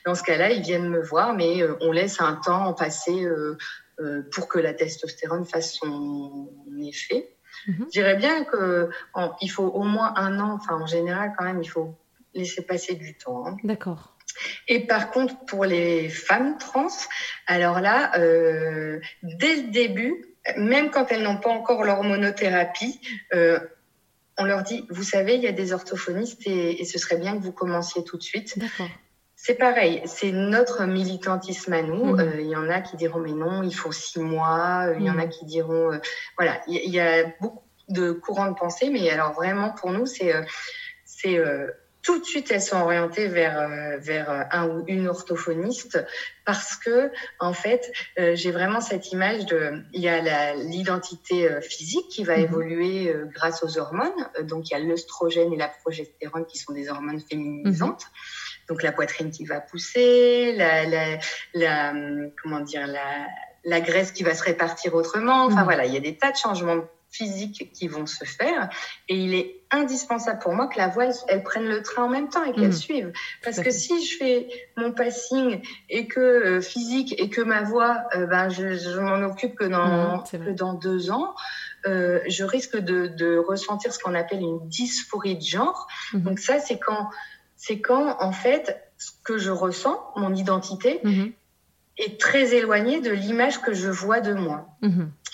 [0.06, 3.56] Dans ce cas-là, ils viennent me voir, mais euh, on laisse un temps passer euh,
[4.00, 6.50] euh, pour que la testostérone fasse son
[6.82, 7.28] effet.
[7.68, 7.84] Mhm.
[7.86, 11.44] Je dirais bien que en- il faut au moins un an, enfin en général quand
[11.44, 11.94] même, il faut
[12.34, 13.46] laisser passer du temps.
[13.46, 13.56] hein.
[13.62, 14.16] D'accord.
[14.66, 16.88] Et par contre, pour les femmes trans,
[17.46, 20.24] alors là, euh, dès le début,
[20.56, 23.00] même quand elles n'ont pas encore l'hormonothérapie,
[23.32, 23.60] euh,
[24.38, 27.36] on leur dit, vous savez, il y a des orthophonistes et, et ce serait bien
[27.38, 28.54] que vous commenciez tout de suite.
[29.36, 32.14] C'est pareil, c'est notre militantisme à nous.
[32.14, 32.20] Mhm.
[32.20, 34.86] Euh, Il y en a qui diront, mais non, il faut six mois.
[34.88, 35.30] Euh, Il y en a Mhm.
[35.30, 35.98] qui diront, euh,
[36.38, 40.06] voilà, il y, y a beaucoup de courants de pensée, mais alors vraiment pour nous,
[40.06, 40.32] c'est,
[41.04, 41.38] c'est
[42.04, 45.98] tout de suite elles sont orientées vers euh, vers euh, un ou une orthophoniste
[46.44, 52.06] parce que en fait, euh, j'ai vraiment cette image de, il y a l'identité physique
[52.10, 52.44] qui va Mhm.
[52.44, 54.28] évoluer grâce aux hormones.
[54.42, 58.04] Donc il y a l'œstrogène et la progestérone qui sont des hormones féminisantes.
[58.68, 61.18] Donc la poitrine qui va pousser, la, la,
[61.54, 63.26] la hum, comment dire, la,
[63.64, 65.44] la graisse qui va se répartir autrement.
[65.46, 65.64] Enfin Mhm.
[65.64, 66.84] voilà, il y a des tas de changements
[67.16, 68.68] physiques qui vont se faire.
[69.08, 72.28] Et il est indispensable pour moi que la voile elle prenne le train en même
[72.28, 72.72] temps et qu'elle Mhm.
[72.86, 73.12] suive.
[73.44, 78.04] Parce que si je fais mon passing et que euh, physique et que ma voix
[78.14, 80.38] euh, ben je, je m'en occupe que dans vrai.
[80.46, 81.34] que dans deux ans
[81.86, 85.86] euh, je risque de, de ressentir ce qu'on appelle une dysphorie de genre.
[86.12, 86.22] Mhm.
[86.22, 87.08] donc ça c'est quand
[87.56, 88.64] c'est quand en fait
[88.98, 91.00] ce que je ressens mon identité
[91.96, 94.66] est très éloignée de l'image que je vois de moi.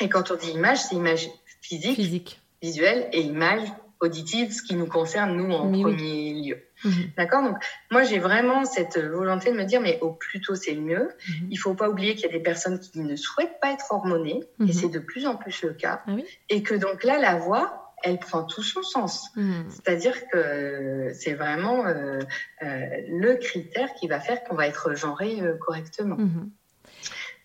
[0.01, 1.29] Et quand on dit image c'est image
[1.61, 2.41] physique Physique.
[2.63, 3.63] visuelle et image
[4.01, 5.95] auditive, ce qui nous concerne nous en Mais oui.
[5.95, 6.59] premier lieu.
[6.85, 7.11] Mhm.
[7.19, 7.43] D'accord?
[7.43, 7.57] Donc
[7.91, 11.11] moi j'ai vraiment cette volonté de me dire mais au plus tôt c'est le mieux.
[11.29, 11.49] Mhm.
[11.51, 14.41] Il faut pas oublier qu'il y a des personnes qui ne souhaitent pas être hormonées
[14.59, 14.69] Mhm.
[14.69, 16.25] et c'est de plus en plus le cas Ah oui?
[16.49, 19.29] Et que donc là la voix elle prend tout son sens.
[19.37, 19.67] Mhm.
[19.69, 22.21] C'est-à-dire que c'est vraiment euh,
[22.63, 26.17] euh, le critère qui va faire qu'on va être genré euh, correctement.
[26.17, 26.51] Mhm.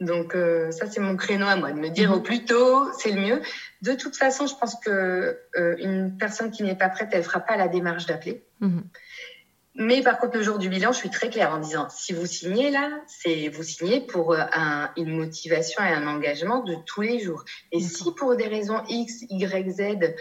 [0.01, 2.17] Donc euh, ça c'est mon créneau à moi de me dire Mhm.
[2.17, 3.41] au plus tôt c'est le mieux.
[3.85, 7.39] De toute façon, je pense que euh, une personne qui n'est pas prête, elle fera
[7.39, 8.43] pas la démarche d'appeler.
[8.59, 8.83] Mhm.
[9.77, 12.25] Mais par contre, le jour du bilan, je suis très claire en disant si vous
[12.25, 17.01] signez là, c'est vous signez pour euh, un- une motivation et un engagement de tous
[17.01, 17.43] les jours.
[17.73, 20.13] Et si pour des raisons X, Y, Z,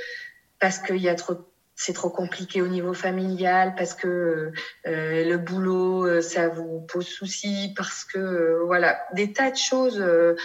[0.59, 1.37] parce qu'il y a trop
[1.77, 4.53] c'est trop compliqué au niveau familial parce que
[4.87, 9.57] euh, le boulot euh, ça vous pose souci parce que euh, voilà des tas de
[9.57, 10.37] choses euh,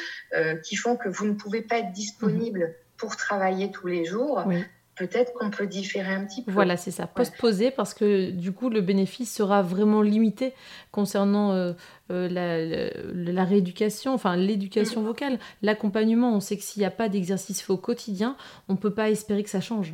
[0.63, 4.63] qui font que vous ne pouvez pas être disponible pour travailler tous les jours Oui.
[4.95, 7.07] peut-être qu'on peut différer un petit peu Voilà, c'est ça.
[7.07, 10.53] Postposer parce que du coup, le bénéfice sera vraiment limité
[10.91, 11.71] concernant euh,
[12.11, 14.39] euh, la, la- la rééducation, enfin Mm.
[14.41, 15.39] l'éducation vocale.
[15.61, 18.35] L'accompagnement, on sait que s'il n'y a pas d'exercice fait au quotidien,
[18.67, 19.93] on ne peut pas espérer que ça change.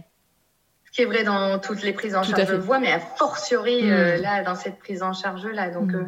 [0.86, 3.02] ce qui est vrai dans toutes les prises en Tout charge de voix, mais a
[3.02, 3.92] fortiori Mm.
[3.92, 5.70] euh, là dans cette prise en charge là.
[5.70, 5.96] Donc, Mm.
[5.96, 6.08] euh,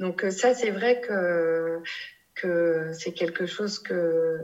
[0.00, 1.78] donc ça c'est vrai que
[2.34, 4.36] que c'est quelque chose que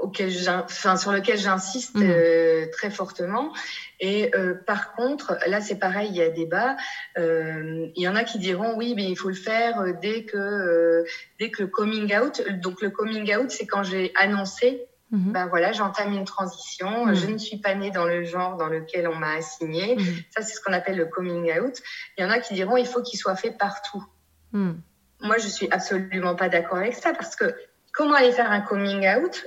[0.00, 2.02] auquel j'in- enfin, sur lequel j'insiste Mm.
[2.04, 3.52] euh, très fortement.
[4.00, 6.76] Et euh, par contre, là c'est pareil, il y a débat.
[7.18, 11.04] Euh, il y en a qui diront oui, mais il faut le faire dès que
[11.38, 12.42] dès que le coming out.
[12.62, 17.14] Donc le coming out, c'est quand j'ai annoncé ben voilà, j'entame une transition, Mhm.
[17.16, 19.96] je ne suis pas née dans le genre dans lequel on m'a assigné.
[19.96, 20.04] Mhm.
[20.30, 21.82] Ça, c'est ce qu'on appelle le coming out.
[22.16, 24.04] Il y en a qui diront il faut qu'il soit fait partout.
[24.52, 27.52] Moi, je suis absolument pas d'accord avec ça parce que
[27.92, 29.46] comment aller faire un coming out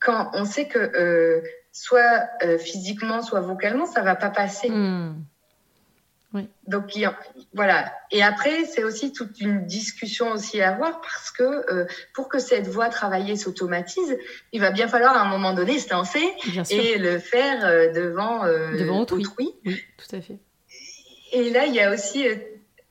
[0.00, 4.68] quand on sait que euh, soit euh, physiquement, soit vocalement, ça va pas passer.
[6.66, 7.18] Donc il y a-
[7.54, 7.90] voilà.
[8.10, 12.38] Et après, c'est aussi toute une discussion aussi à avoir parce que euh, pour que
[12.38, 14.18] cette voie travaillée s'automatise,
[14.52, 16.22] il va bien falloir à un moment donné se lancer
[16.70, 19.24] et le faire devant, Devant autrui.
[19.24, 19.54] autrui.
[19.64, 20.36] Oui, tout à fait.
[21.32, 22.26] Et là, il y a aussi,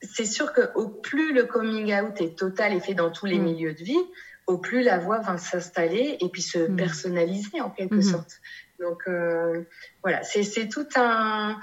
[0.02, 3.38] c'est sûr que au plus le coming out est total et fait dans tous les
[3.38, 3.42] Mm.
[3.44, 3.98] milieux de vie,
[4.48, 6.76] au plus la voix va s'installer et puis se Mm.
[6.76, 8.02] personnaliser en quelque Mhm.
[8.02, 8.40] sorte.
[8.80, 9.62] Donc euh,
[10.02, 11.56] voilà, c'est tout un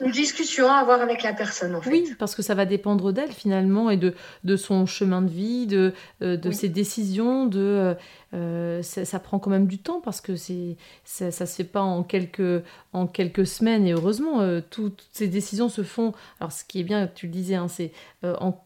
[0.00, 1.90] une discussion à avoir avec la personne en fait.
[1.90, 5.68] Oui, parce que ça va dépendre d'elle finalement et de, de son chemin de vie,
[5.68, 6.54] de, euh, de Oui.
[6.56, 7.94] ses décisions, de
[8.34, 11.62] euh, ça, ça prend quand même du temps parce que c'est ça, ça se fait
[11.62, 16.12] pas en quelques en quelques semaines et heureusement euh, tout- toutes ces décisions se font.
[16.40, 17.92] Alors ce qui est bien, tu le disais, hein, c'est
[18.24, 18.60] en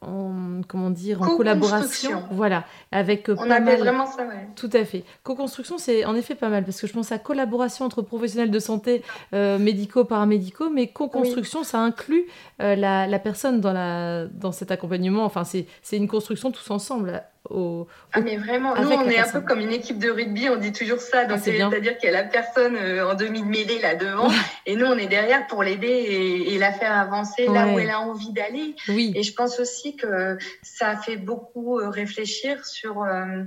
[0.00, 2.22] en, comment dire, en collaboration.
[2.30, 3.78] Voilà, avec On pas mal...
[3.78, 4.48] vraiment ça, ouais.
[4.56, 5.04] Tout à fait.
[5.22, 8.58] Co-construction, c'est en effet pas mal parce que je pense à collaboration entre professionnels de
[8.58, 9.02] santé,
[9.34, 12.26] euh, médicaux, paramédicaux, mais co-construction, ça inclut
[12.60, 15.24] euh, la, la, personne dans, la, dans cet accompagnement.
[15.24, 19.60] Enfin, c'est une construction tous ensemble ah mais vraiment, nous on est un peu comme
[19.60, 21.24] une équipe de rugby, on dit toujours ça.
[21.24, 24.28] Donc ah, c'est-à-dire qu'il y a la personne euh, en demi-mêlée là devant
[24.66, 28.00] et nous on est derrière pour l'aider et, la faire avancer là où elle a
[28.00, 28.74] envie d'aller.
[28.88, 29.12] Oui.
[29.14, 33.42] Et je pense aussi que ça a fait beaucoup euh, réfléchir sur euh,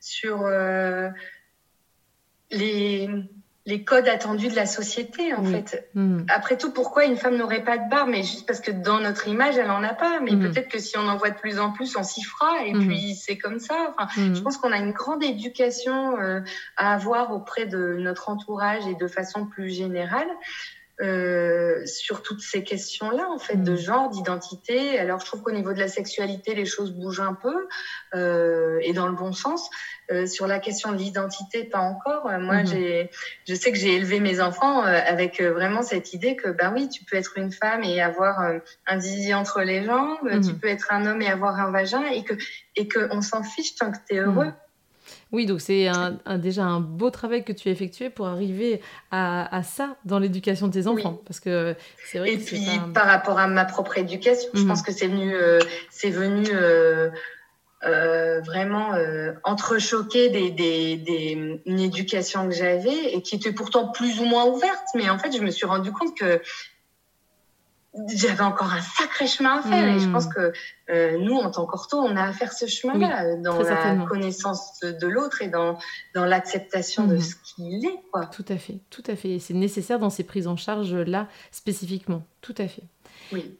[0.00, 0.48] sur
[2.50, 3.08] les
[3.64, 5.88] les codes attendus de la société, en fait.
[5.94, 6.22] Hmm.
[6.28, 8.08] Après tout, pourquoi une femme n'aurait pas de barbe?
[8.10, 10.18] Mais juste parce que dans notre image, elle en a pas.
[10.20, 10.40] Mais hmm.
[10.40, 12.64] peut-être que si on en voit de plus en plus, on s'y fera.
[12.66, 12.88] Et hmm.
[12.88, 13.94] puis, c'est comme ça.
[13.96, 16.40] Enfin, Je pense qu'on a une grande éducation euh,
[16.76, 20.28] à avoir auprès de notre entourage et de façon plus générale.
[21.00, 24.98] Euh, sur toutes ces questions-là, en fait, de genre, d'identité.
[24.98, 27.66] Alors, je trouve qu'au niveau de la sexualité, les choses bougent un peu
[28.14, 29.68] euh, et dans le bon sens.
[30.12, 32.28] Euh, sur la question de l'identité, pas encore.
[32.28, 32.66] Euh, moi, mhm.
[32.66, 33.10] j'ai,
[33.48, 36.88] je sais que j'ai élevé mes enfants euh, avec vraiment cette idée que, ben oui,
[36.88, 38.40] tu peux être une femme et avoir
[38.86, 40.58] un zizi entre les jambes, tu mhm.
[40.58, 42.34] peux être un homme et avoir un vagin, et que,
[42.76, 44.52] et que on s'en fiche tant que tu es heureux.
[45.32, 45.38] Mhm.
[45.38, 49.54] Oui, donc c'est un, déjà un beau travail que tu as effectué pour arriver à,
[49.54, 51.20] à ça dans l'éducation de tes enfants.
[51.26, 54.92] Parce que c'est vrai Et puis, par rapport à ma propre éducation, je pense que
[54.92, 55.34] c'est venu,
[55.90, 56.46] c'est venu
[57.84, 63.88] euh, vraiment euh, entrechoquer des, des, des, une éducation que j'avais et qui était pourtant
[63.88, 64.86] plus ou moins ouverte.
[64.94, 66.40] Mais en fait, je me suis rendu compte que
[68.14, 69.96] j'avais encore un sacré chemin à faire.
[69.96, 70.34] Et je pense hmm.
[70.34, 70.52] que
[70.90, 75.06] euh, nous, en tant qu'ortho, on a à faire ce chemin-là dans la connaissance de
[75.06, 75.78] l'autre et dans,
[76.14, 77.20] dans l'acceptation de hmm.
[77.20, 78.00] ce qu'il est.
[78.10, 78.26] Quoi.
[78.26, 79.38] Tout à fait, tout à fait.
[79.38, 82.22] C'est nécessaire dans ces prises en charge-là spécifiquement.
[82.40, 82.84] Tout à fait.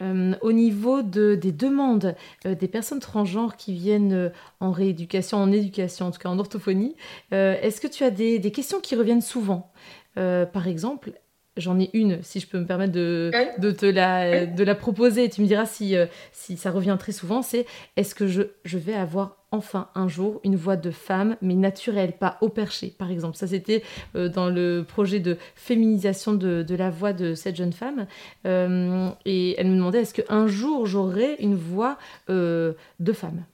[0.02, 2.14] Euh, au niveau de, des demandes
[2.46, 4.28] euh, des personnes transgenres qui viennent euh,
[4.60, 6.96] en rééducation, en éducation, en tout cas en orthophonie,
[7.30, 9.72] est-ce que tu as des, des, questions qui reviennent souvent?
[10.14, 11.12] Par exemple,
[11.56, 15.28] J'en ai une, si je peux me permettre de, de te la, de la proposer.
[15.28, 15.94] Tu me diras si,
[16.32, 17.42] si ça revient très souvent.
[17.42, 21.54] C'est est-ce que je, je vais avoir enfin un jour une voix de femme, mais
[21.54, 23.36] naturelle, pas au perché, par exemple?
[23.36, 23.82] Ça, c'était
[24.16, 28.06] euh, dans le projet de féminisation de, la voix de cette jeune femme.
[28.46, 31.98] Euh, et elle me demandait est-ce qu'un jour j'aurai une voix
[32.30, 33.44] euh, de femme?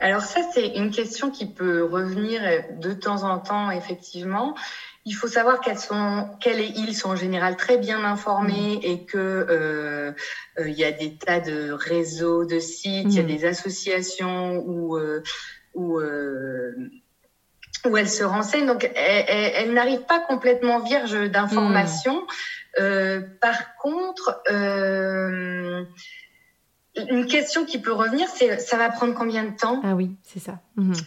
[0.00, 2.42] Alors ça, c'est une question qui peut revenir
[2.78, 4.54] de temps en temps, effectivement.
[5.04, 8.80] Il faut savoir qu'elles sont, qu'elles et ils sont en général très bien informés mm.
[8.84, 10.12] et que euh,
[10.58, 13.26] euh, il y a des tas de réseaux, de sites, il y a mm.
[13.26, 15.22] des associations où euh,
[15.74, 16.00] où
[17.84, 18.66] où elles se renseignent.
[18.66, 22.22] Donc, elles, n'arrivent pas complètement vierges d'informations.
[22.78, 23.22] Mm.
[23.40, 24.40] par contre,
[26.94, 29.80] une question qui peut revenir, c'est ça va prendre combien de temps?
[29.82, 30.60] Ah oui, c'est ça.
[30.76, 31.04] Mm-hmm.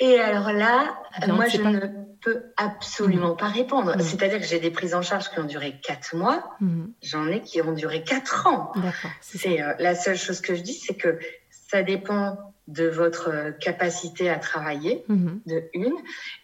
[0.00, 0.96] Et alors là,
[1.28, 1.80] moi, je ne
[2.20, 3.96] peux absolument pas répondre.
[3.96, 4.00] Mm.
[4.00, 6.86] C'est-à-dire que j'ai des prises en charge qui ont duré quatre mois, mm.
[7.02, 8.72] j'en ai qui ont duré quatre ans.
[9.20, 11.18] C'est euh, la seule chose que je dis, c'est que
[11.50, 15.40] ça dépend de votre euh, capacité à travailler, mm-hmm.
[15.46, 15.96] de une,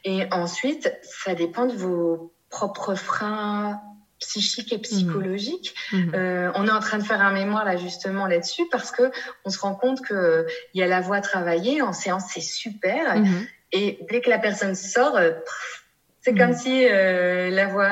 [0.04, 3.80] et ensuite, ça dépend de vos propres freins
[4.26, 5.74] psychiques et psychologiques.
[5.92, 6.14] Mm-hmm.
[6.14, 9.10] Euh, on est en train de faire un mémoire là justement là-dessus parce que
[9.44, 13.16] on se rend compte que il y a la voix travaillée en séance, c'est super.
[13.16, 13.46] Mm-hmm.
[13.72, 15.32] Et dès que la personne sort, euh,
[16.20, 16.56] c'est comme mm.
[16.56, 17.90] si euh, la voix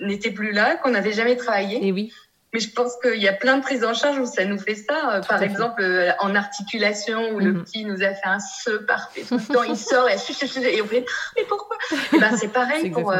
[0.00, 1.86] n'était plus là, qu'on n'avait jamais travaillé.
[1.86, 2.12] Et oui.
[2.52, 4.74] Mais je pense qu'il y a plein de prises en charge où ça nous fait
[4.74, 5.20] ça.
[5.28, 5.82] Par exemple,
[6.20, 7.64] en articulation, où le mm-hmm.
[7.64, 10.86] petit nous a fait un se parfait tout le temps, il sort et, et on
[10.86, 11.04] fait
[11.36, 11.76] mais pourquoi?
[12.12, 13.14] Et ben, C'est pareil pour,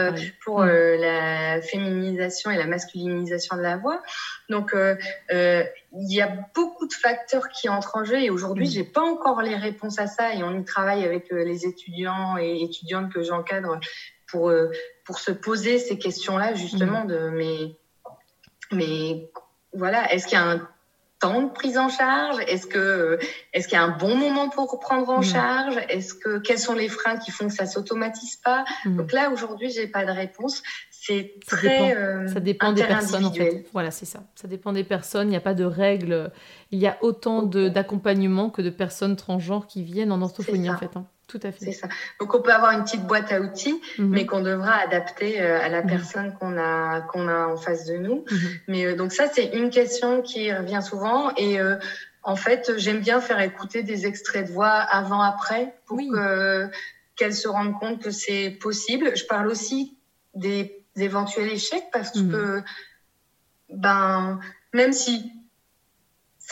[0.45, 0.71] pour mm.
[1.01, 4.03] la féminisation et la masculinisation de la voix.
[4.49, 4.75] Donc,
[5.95, 8.71] il y a beaucoup de facteurs qui entrent en jeu et aujourd'hui, mm.
[8.71, 12.37] j'ai pas encore les réponses à ça et on y travaille avec euh, les étudiants
[12.39, 13.79] et étudiantes que j'encadre
[14.27, 14.71] pour euh,
[15.05, 17.09] pour se poser ces questions-là justement mm.
[17.09, 17.77] de mais
[18.73, 19.31] mais
[19.75, 20.69] voilà, est-ce qu'il y a un
[21.21, 22.39] temps de prise en charge?
[22.49, 23.19] Est-ce que
[23.53, 25.25] est-ce qu'il y a un bon moment pour prendre en mm.
[25.25, 25.77] charge?
[25.89, 28.65] Est-ce que quels sont les freins qui font que ça s'automatise pas?
[28.85, 30.63] Donc là aujourd'hui, j'ai pas de réponse
[31.05, 33.67] c'est très euh, ça dépend des personnes en fait.
[33.73, 34.23] Voilà, c'est ça.
[34.37, 35.27] Ça dépend des personnes.
[35.27, 36.31] Il n'y a pas de règles.
[36.71, 40.97] Il y a autant d'accompagnement que de personnes transgenres qui viennent en orthophonie en fait.
[40.97, 41.05] Hein.
[41.27, 41.65] Tout à fait.
[41.65, 41.89] C'est ça.
[42.21, 44.11] Donc on peut avoir une petite boîte à outils, mhm.
[44.11, 45.91] mais qu'on devra adapter euh, à la mhm.
[45.91, 48.25] personne qu'on a qu'on a en face de nous.
[48.31, 48.39] Mhm.
[48.69, 51.59] Mais euh, donc ça c'est une question qui revient souvent et
[52.23, 55.99] en fait j'aime bien faire écouter des extraits de voix avant après pour
[57.17, 59.17] qu'elles se rendent compte que c'est possible.
[59.17, 59.99] Je parle aussi
[60.35, 62.31] des éventuels échecs parce mm.
[62.31, 62.63] que
[63.71, 64.39] ben
[64.73, 65.33] même si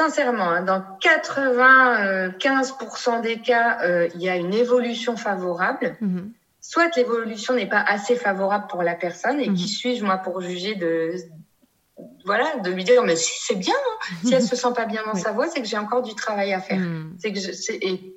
[0.01, 5.97] sincèrement, hein, dans 95% des cas, euh, il y a une évolution favorable.
[6.01, 6.32] Mhm.
[6.61, 9.68] Soit l'évolution n'est pas assez favorable pour la personne, et qui mhm.
[9.68, 11.14] suis-je moi pour juger de,
[12.24, 13.99] voilà, de lui dire mais si c'est bien, hein.
[14.24, 16.53] si elle se sent pas bien dans sa voix, c'est que j'ai encore du travail
[16.53, 16.78] à faire.
[16.78, 17.16] Mhm.
[17.18, 17.38] C'est que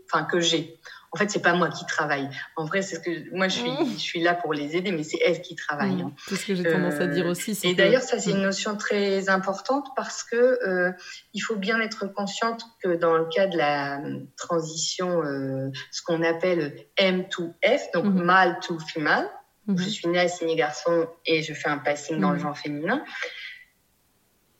[0.05, 0.79] enfin que j'ai
[1.13, 2.27] en fait, c'est pas moi qui travaille.
[2.55, 3.93] En vrai, c'est ce que moi je suis, mmh.
[3.93, 6.03] je suis là pour les aider, mais c'est elles qui travaillent.
[6.03, 6.07] Mmh.
[6.07, 6.13] Hein.
[6.27, 7.57] C'est ce que j'ai tendance à dire aussi.
[7.63, 8.43] Et d'ailleurs, ça c'est une mmh.
[8.43, 10.91] notion très importante parce que euh,
[11.33, 14.01] il faut bien être consciente que dans le cas de la
[14.37, 19.29] transition, euh, ce qu'on appelle M to F, donc mâle to female,
[19.67, 23.03] je suis née signé garçon et je fais un passing dans le genre féminin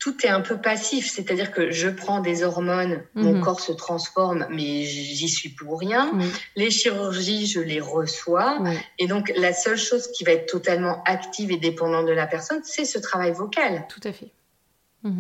[0.04, 3.42] tout est un peu passif, c'est-à-dire que je prends des hormones, mon mhm.
[3.42, 6.12] corps se transforme, mais j'y suis pour rien.
[6.58, 8.62] Les chirurgies, je les reçois.
[9.00, 12.60] Et donc, la seule chose qui va être totalement active et dépendante de la personne,
[12.66, 13.86] c'est ce travail vocal.
[13.88, 14.34] Tout à fait.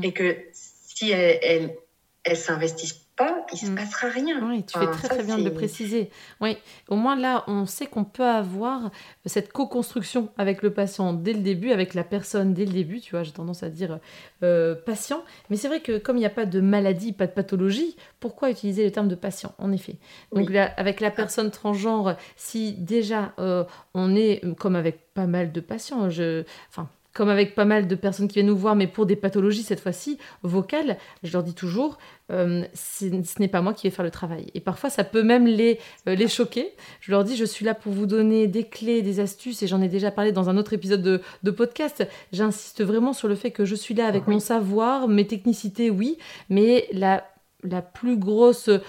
[0.01, 1.77] Et que si elle, elle,
[2.25, 3.75] elle s'investisse pas, il se mm.
[3.75, 4.47] passera rien.
[4.47, 6.09] Oui, tu fais très très bien de le préciser.
[6.41, 6.57] Oui,
[6.87, 8.91] au moins là, on sait qu'on peut avoir
[9.25, 12.99] cette co-construction avec le patient dès le début, avec la personne dès le début.
[12.99, 13.99] Tu vois, j'ai tendance à dire
[14.43, 17.33] euh, patient, mais c'est vrai que comme il n'y a pas de maladie, pas de
[17.33, 19.97] pathologie, pourquoi utiliser le terme de patient En effet?
[20.31, 25.61] Donc avec la personne transgenre, si déjà euh, on est comme avec pas mal de
[25.61, 29.05] patients, je, enfin comme avec pas mal de personnes qui viennent nous voir, mais pour
[29.05, 31.97] des pathologies cette fois-ci vocales, je leur dis toujours,
[32.31, 33.05] euh, ce
[33.39, 34.49] n'est pas moi qui vais faire le travail.
[34.53, 36.73] Et parfois, ça peut même les, euh, les choquer.
[37.01, 39.81] Je leur dis, je suis là pour vous donner des clés, des astuces, et j'en
[39.81, 42.07] ai déjà parlé dans un autre épisode de, de podcast.
[42.31, 46.17] J'insiste vraiment sur le fait que je suis là avec mon savoir, mes technicités, oui,
[46.49, 47.23] mais la
[47.63, 48.81] la plus grosse, euh,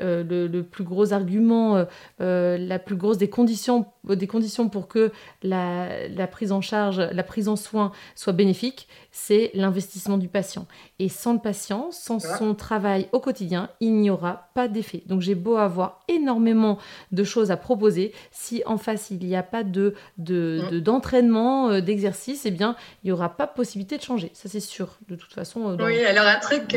[0.00, 1.86] euh, le, plus gros argument,
[2.20, 5.12] euh, la plus grosse des conditions, des conditions pour que
[5.42, 10.66] la, la, prise en charge, la prise en soin soit bénéfique, c'est l'investissement du patient.
[10.98, 15.02] Et sans le patient, sans son travail au quotidien, il n'y aura pas d'effet.
[15.06, 16.78] Donc j'ai beau avoir énormément
[17.12, 20.80] de choses à proposer, si en face il n'y a pas de, mm.
[20.80, 24.30] d'entraînement, de, d'exercice, eh bien il n'y aura pas possibilité de changer.
[24.34, 25.76] Ça c'est sûr, de toute façon.
[25.80, 26.76] Oui, alors un truc,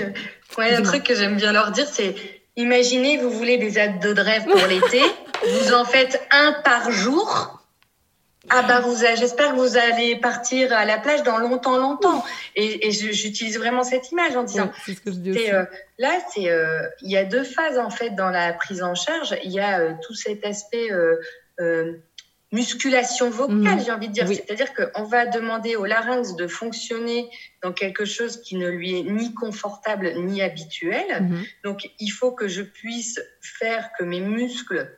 [0.58, 2.16] ouais, un truc que j'aime bien leur dire, c'est
[2.56, 5.02] imaginez, vous voulez des abdos de rêve pour l'été,
[5.62, 7.58] vous en faites un par jour
[8.50, 12.24] ah bah vous, j'espère que vous allez partir à la plage dans longtemps, longtemps.
[12.56, 14.72] Et, et j'utilise vraiment cette image en disant.
[14.86, 15.52] c'est ce que je dis.
[15.52, 15.66] Euh,
[15.98, 19.36] là, c'est euh, il y a deux phases en fait dans la prise en charge.
[19.44, 20.90] Il y a euh, tout cet aspect
[22.52, 23.84] musculation vocale, mhm.
[23.86, 24.28] j'ai envie de dire.
[24.28, 27.30] C'est-à-dire qu'on va demander au larynx de fonctionner
[27.62, 31.06] dans quelque chose qui ne lui est ni confortable ni habituel.
[31.22, 31.44] Mhm.
[31.64, 34.98] Donc il faut que je puisse faire que mes muscles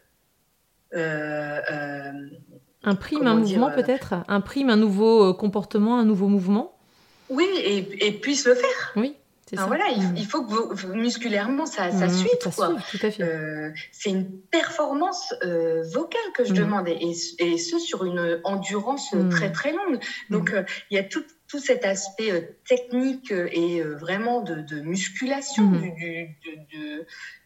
[2.84, 4.16] Imprime un mouvement euh, peut-être?
[4.28, 6.78] Imprime un nouveau euh, comportement, un nouveau mouvement?
[7.30, 8.94] Oui, et, et puisse le faire.
[8.96, 9.16] Oui.
[9.56, 9.66] Ça.
[9.66, 10.18] voilà, il, mm.
[10.26, 13.00] faut que musculairement ça, ça mm, suive.
[13.00, 13.20] fait.
[13.22, 15.34] Euh, c'est une performance
[15.94, 16.58] vocale que je mm.
[16.58, 20.00] demande et, et, ce sur une endurance très très longue.
[20.30, 20.54] Donc
[20.92, 26.36] il y a tout, tout cet aspect technique et vraiment de, de musculation du,
[26.70, 27.06] du,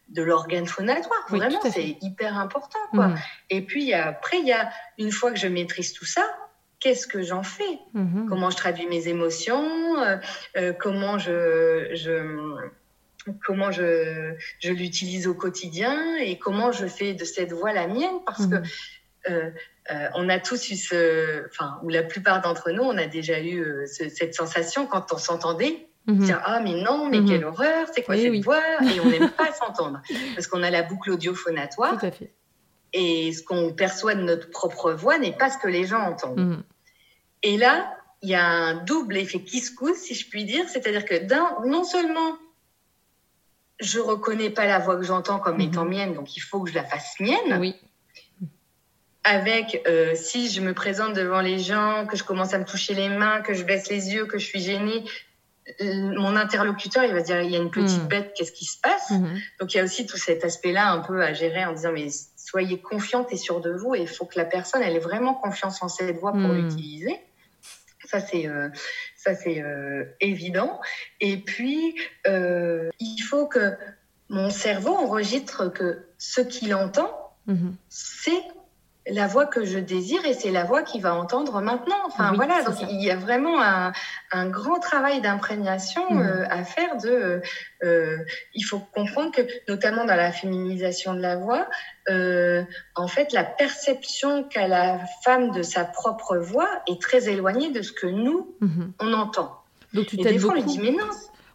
[0.10, 1.26] de l'organe phonatoire.
[1.30, 2.80] Vraiment, c'est hyper important.
[2.92, 3.10] Quoi.
[3.10, 3.20] Mm.
[3.50, 6.24] Et puis après, il y a, une fois que je maîtrise tout ça,
[6.84, 8.28] qu'est-ce que j'en fais mm-hmm.
[8.28, 10.18] Comment je traduis mes émotions euh,
[10.58, 12.70] euh, Comment je, je
[13.46, 18.20] comment je, je l'utilise au quotidien et comment je fais de cette voix la mienne
[18.26, 19.30] parce que mm-hmm.
[19.30, 23.42] euh, on a tous eu ce, enfin, ou la plupart d'entre nous, on a déjà
[23.42, 26.26] eu cette sensation quand on s'entendait Mhm.
[26.26, 27.28] Dire, ah, mais non, mais mhm.
[27.30, 30.02] quelle horreur, c'est quoi cette voix Et on n'aime pas s'entendre.
[30.36, 31.98] Parce qu'on a la boucle audio-phonatoire.
[31.98, 32.34] Tout à fait.
[32.92, 36.64] Et ce qu'on perçoit de notre propre voix n'est pas ce que les gens entendent.
[37.44, 37.52] Mhm.
[37.52, 40.68] Et là, il y a un double effet kiss-cousse, si je puis dire.
[40.70, 41.16] C'est-à-dire que
[41.68, 42.38] non seulement
[43.80, 46.76] je reconnais pas la voix que j'entends comme étant mienne, donc il faut que je
[46.76, 47.58] la fasse mienne.
[47.60, 47.76] Oui.
[49.26, 52.94] Avec, euh, si je me présente devant les gens, que je commence à me toucher
[52.94, 55.04] les mains, que je baisse les yeux, que je suis gênée,
[55.82, 58.08] mon interlocuteur, il va dire il y a une petite hmm.
[58.08, 59.12] bête, qu'est-ce qui se passe?
[59.12, 59.38] Hmm.
[59.60, 62.08] Donc il y a aussi tout cet aspect-là un peu à gérer en disant mais
[62.36, 65.34] soyez confiante et sûre de vous et il faut que la personne elle ait vraiment
[65.34, 67.18] confiance en cette voix pour l'utiliser.
[68.14, 68.70] Ça c'est euh,
[69.18, 70.80] ça c'est euh, évident.
[71.20, 71.96] Et puis
[72.28, 73.76] euh, il faut que
[74.30, 77.36] mon cerveau enregistre que ce qu'il entend,
[77.90, 78.44] c'est
[79.08, 81.98] la voix que je désire et c'est la voix qu'il va entendre maintenant.
[82.06, 83.92] Enfin voilà, donc il y a vraiment un,
[84.32, 86.22] un grand travail d'imprégnation mm.
[86.22, 86.98] euh, à faire.
[86.98, 87.42] De,
[87.84, 88.18] euh,
[88.54, 91.68] il faut comprendre que notamment dans la féminisation de la voix,
[92.10, 92.64] euh,
[92.96, 97.82] en fait la perception qu'a la femme de sa propre voix est très éloignée de
[97.82, 98.92] ce que nous mm-hmm.
[99.00, 99.60] on entend.
[99.94, 101.10] Donc tu et des fois on lui dit mais non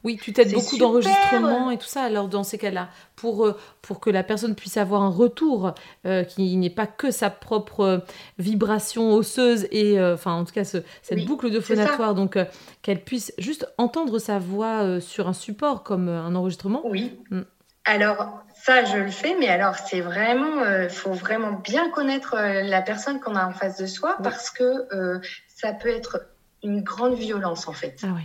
[0.04, 2.02] Oui, tu t'aides beaucoup d'enregistrements et tout ça.
[2.02, 5.74] Alors, dans ces cas-là, pour, euh, pour que la personne puisse avoir un retour
[6.06, 7.98] euh, qui n'est pas que sa propre euh,
[8.38, 12.38] vibration osseuse et, enfin, en tout cas, cette boucle de phonatoire, donc
[12.82, 16.82] qu'elle puisse juste entendre sa voix sur un support comme un enregistrement.
[16.84, 17.18] Oui.
[17.30, 17.40] Mm.
[17.84, 22.82] Alors, ça, je le fais, mais alors, c'est vraiment, il faut vraiment bien connaître la
[22.82, 26.26] personne qu'on a en face de soi parce que ça peut être
[26.62, 28.00] une grande violence, en fait.
[28.02, 28.24] Ah oui.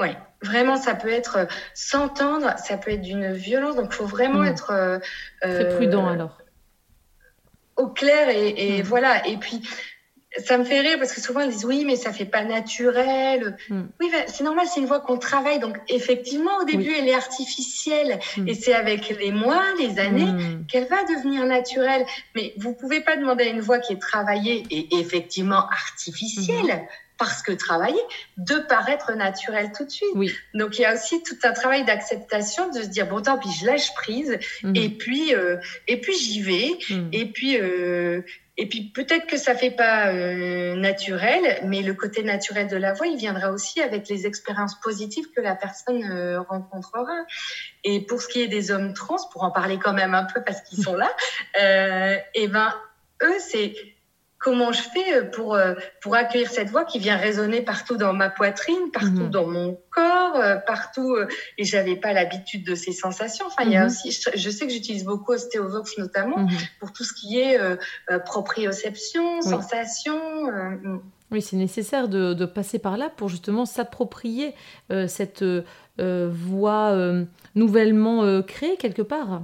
[0.00, 0.08] Oui,
[0.42, 3.76] vraiment, ça peut être euh, s'entendre, ça peut être d'une violence.
[3.76, 4.46] Donc, il faut vraiment mm.
[4.46, 4.98] être euh,
[5.40, 6.38] très prudent euh, alors.
[7.76, 8.86] Au clair et, mm.
[8.86, 9.26] voilà.
[9.28, 9.62] Et puis,
[10.44, 13.56] ça me fait rire parce que souvent ils disent oui, mais ça fait pas naturel.
[13.68, 13.82] Mm.
[14.00, 15.60] Oui, c'est normal, c'est une voix qu'on travaille.
[15.60, 18.18] Donc, effectivement, au début, elle est artificielle
[18.48, 22.04] et c'est avec les mois, les années qu'elle va devenir naturelle.
[22.34, 26.84] Mais vous pouvez pas demander à une voix qui est travaillée et effectivement artificielle.
[27.24, 28.00] Parce que travailler,
[28.36, 30.10] de paraître naturel tout de suite.
[30.14, 30.30] Oui.
[30.52, 33.48] Donc il y a aussi tout un travail d'acceptation, de se dire bon tant pis
[33.58, 34.76] je lâche prise mhm.
[34.76, 35.56] et puis euh,
[35.88, 37.08] et puis j'y vais mhm.
[37.12, 38.20] et puis euh,
[38.58, 42.92] et puis peut-être que ça fait pas euh, naturel, mais le côté naturel de la
[42.92, 46.04] voix, il viendra aussi avec les expériences positives que la personne
[46.48, 47.24] rencontrera.
[47.84, 50.42] Et pour ce qui est des hommes trans, pour en parler quand même un peu
[50.44, 51.10] parce qu'ils sont là,
[51.58, 52.72] et eh ben
[53.22, 53.74] eux c'est
[54.44, 58.12] comment je fais euh, pour, euh, pour accueillir cette voix qui vient résonner partout dans
[58.12, 59.30] ma poitrine, partout mhm.
[59.30, 61.16] dans mon corps, euh, partout.
[61.56, 63.46] et j'avais pas l'habitude de ces sensations.
[63.46, 63.86] Enfin, il y a mhm.
[63.86, 66.50] aussi, je, sais que j'utilise beaucoup Ostéovox notamment mhm.
[66.78, 67.58] pour tout ce qui est
[68.26, 70.18] proprioception, sensation.
[70.50, 71.00] Mm.
[71.30, 74.54] oui, c'est nécessaire de, de, passer par là pour justement s'approprier
[75.06, 75.44] cette
[75.98, 76.96] voix
[77.54, 79.42] nouvellement créée quelque part.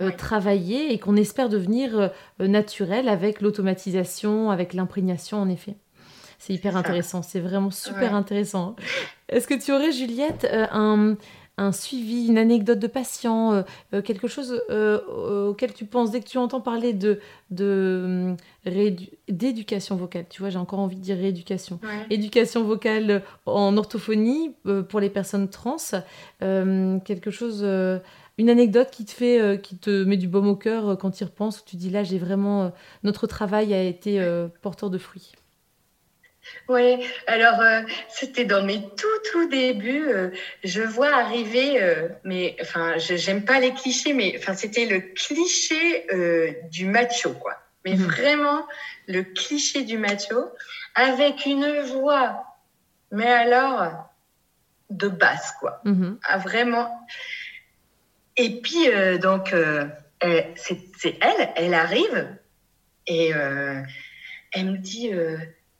[0.00, 1.98] Euh, travailler et qu'on espère devenir
[2.40, 5.74] euh, naturel avec l'automatisation, avec l'imprégnation en effet.
[6.38, 8.76] C'est hyper intéressant, c'est vraiment super intéressant.
[9.28, 11.16] Est-ce que tu aurais, Juliette, euh, un,
[11.56, 13.64] un, suivi, une anecdote de patient,
[14.04, 17.18] quelque chose auquel tu penses dès que tu entends parler de,
[17.50, 18.36] de
[19.26, 21.80] d'éducation vocale Tu vois, j'ai encore envie de dire rééducation.
[22.08, 24.54] Éducation vocale en orthophonie
[24.88, 25.78] pour les personnes trans,
[26.38, 27.66] quelque chose
[28.38, 31.10] une anecdote qui te fait, euh, qui te met du baume au cœur euh, quand
[31.10, 32.68] tu y repenses, où tu dis là, j'ai vraiment, euh,
[33.02, 34.24] notre travail a été
[34.62, 35.32] porteur de fruits.
[36.68, 37.60] Oui, alors
[38.08, 40.08] c'était dans mes tout tout débuts.
[40.64, 41.78] je vois arriver,
[42.24, 46.06] mais enfin, j'aime pas les clichés, mais enfin, c'était le cliché
[46.70, 47.54] du macho, quoi.
[47.84, 48.06] Mais mhm.
[48.06, 48.66] vraiment
[49.08, 50.50] le cliché du macho,
[50.94, 52.46] avec une voix,
[53.10, 54.08] mais alors
[54.90, 55.80] de basse, quoi.
[55.84, 56.18] Mhm.
[56.24, 57.06] Ah, vraiment.
[58.38, 59.84] Et puis, euh, donc, euh,
[60.22, 62.36] c'est elle, elle arrive
[63.06, 63.82] et euh,
[64.52, 65.10] elle me dit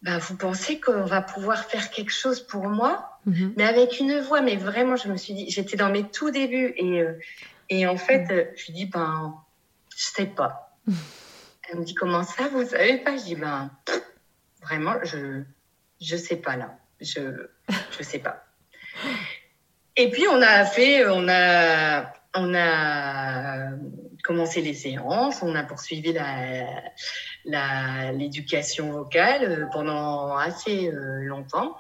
[0.03, 3.21] bah, Vous pensez qu'on va pouvoir faire quelque chose pour moi?
[3.27, 3.55] Mhm.
[3.57, 6.75] Mais avec une voix, mais vraiment, je me suis dit J'étais dans mes tout débuts
[6.77, 7.05] et,
[7.69, 9.35] et en fait, je lui dis Ben,
[9.97, 10.77] je sais pas.
[11.71, 13.17] Elle me dit Comment ça, vous savez pas?
[13.17, 13.71] Je dis Ben,
[14.63, 15.43] vraiment, je
[16.01, 16.77] je sais pas là.
[17.01, 17.21] Je
[17.97, 18.45] je sais pas.
[19.97, 23.71] Et puis on a fait, on a on a
[24.25, 26.15] commencé les séances, on a poursuivi
[28.13, 31.77] l'éducation vocale euh, pendant assez euh, longtemps.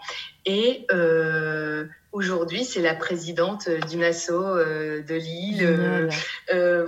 [0.46, 6.08] Et euh, aujourd'hui, c'est la présidente d'une asso de Lille,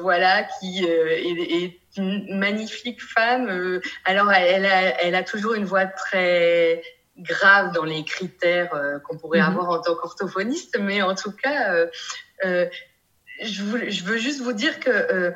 [0.01, 3.81] voilà, qui est, une magnifique femme.
[4.05, 6.83] alors, elle a, elle a toujours une voix très
[7.19, 8.71] grave dans les critères
[9.05, 9.49] qu'on pourrait mhm.
[9.49, 11.87] avoir en tant qu'orthophoniste, mais en tout cas,
[13.41, 15.31] je, veux juste vous dire que euh,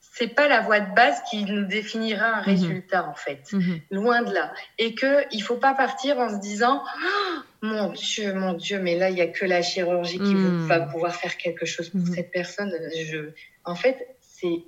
[0.00, 2.44] c'est pas la voie de base qui nous définira un mhm.
[2.44, 3.80] résultat en fait, mhm.
[3.90, 8.34] loin de là, et que il faut pas partir en se disant oh, mon Dieu,
[8.34, 10.66] mon Dieu, mais là il y a que la chirurgie qui mhm.
[10.66, 12.72] va pouvoir faire quelque chose pour cette personne.
[12.96, 13.30] Je,
[13.64, 14.64] en fait, c'est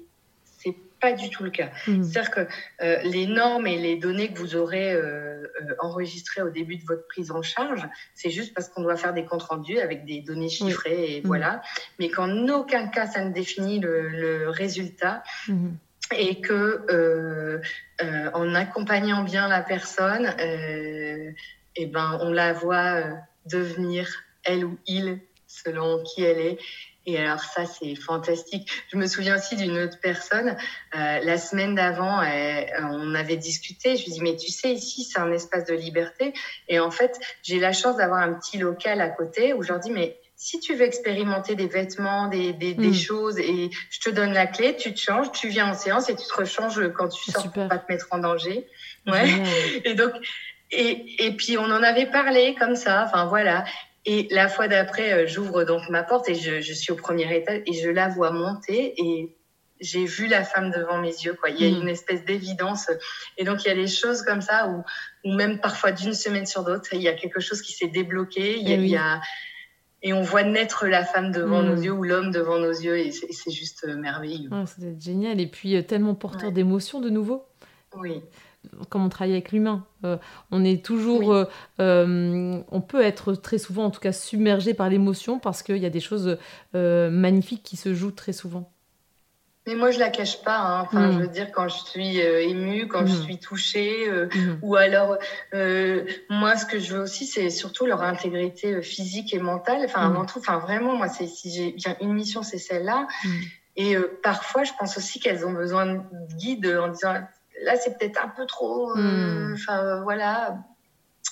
[1.01, 1.71] pas du tout le cas.
[1.87, 2.03] Mmh.
[2.03, 2.41] C'est-à-dire que
[2.83, 6.85] euh, les normes et les données que vous aurez euh, euh, enregistrées au début de
[6.85, 10.21] votre prise en charge, c'est juste parce qu'on doit faire des comptes rendus avec des
[10.21, 11.27] données chiffrées et mmh.
[11.27, 11.63] voilà.
[11.99, 15.23] Mais qu'en aucun cas ça ne définit le, résultat.
[15.49, 15.69] Mmh.
[16.17, 17.61] Et que
[18.35, 21.35] en accompagnant bien la personne, et
[21.77, 23.05] eh ben on la voit
[23.47, 24.09] devenir
[24.43, 26.59] elle ou il selon qui elle est
[27.15, 28.71] et alors ça, c'est fantastique.
[28.93, 30.57] Je me souviens aussi d'une autre personne.
[30.95, 32.21] Euh, la semaine d'avant,
[32.83, 33.97] on avait discuté.
[33.97, 36.33] Je lui dis, mais tu sais, ici, c'est un espace de liberté.
[36.69, 39.81] Et en fait, j'ai la chance d'avoir un petit local à côté où je leur
[39.81, 42.95] dis, mais si tu veux expérimenter des vêtements, des, des, des hmm.
[42.95, 46.17] choses, et je te donne la clé, tu te changes, tu viens en séance et
[46.17, 48.67] tu te rechanges quand tu sors pour pas te mettre en danger.
[49.07, 49.29] Ouais.
[49.85, 50.13] Et donc,
[50.71, 53.05] et, et puis on en avait parlé comme ça.
[53.07, 53.65] Enfin voilà.
[54.07, 57.63] Et la fois d'après, j'ouvre donc ma porte et je, je, suis au premier étage
[57.67, 59.37] et je la vois monter et
[59.81, 61.35] j'ai vu la femme devant mes yeux.
[61.35, 61.51] Quoi.
[61.51, 61.83] Il y a mm.
[61.83, 62.91] une espèce d'évidence.
[63.39, 64.85] Et donc, il y a des choses comme ça où,
[65.25, 68.59] où même parfois d'une semaine sur l'autre, il y a quelque chose qui s'est débloqué.
[68.59, 69.21] Il y, a, eh il y a,
[70.03, 71.85] et on voit naître la femme devant nos mm.
[71.85, 72.99] yeux ou l'homme devant nos yeux.
[72.99, 74.51] Et c'est juste euh, merveilleux.
[74.67, 75.41] C'est génial.
[75.41, 77.47] Et puis, euh, tellement porteur d'émotions de nouveau.
[77.97, 78.23] Oui
[78.89, 79.87] comme on travaille avec l'humain.
[80.05, 80.17] Euh,
[80.51, 81.35] on est toujours,
[81.79, 85.91] on peut être très souvent, en tout cas, submergé par l'émotion parce qu'il y a
[85.91, 86.39] des choses
[86.75, 88.71] magnifiques qui se jouent très souvent.
[89.67, 90.59] Mais moi, je la cache pas.
[90.59, 90.81] Hein.
[90.81, 91.13] Enfin, mm.
[91.13, 93.23] je veux dire, quand je suis euh, émue, quand je mm.
[93.23, 94.59] suis touchée, euh, mm.
[94.63, 95.19] ou alors,
[95.55, 99.83] euh, moi, ce que je veux aussi, c'est surtout leur intégrité physique et mentale.
[99.85, 103.07] Enfin, avant tout, enfin, vraiment, moi, c'est si j'ai bien une mission, c'est celle-là.
[103.77, 106.01] Et parfois, je pense aussi qu'elles ont besoin de
[106.37, 107.15] guide en disant,
[107.63, 108.93] là, c'est peut-être un peu trop.
[109.55, 110.59] Enfin, voilà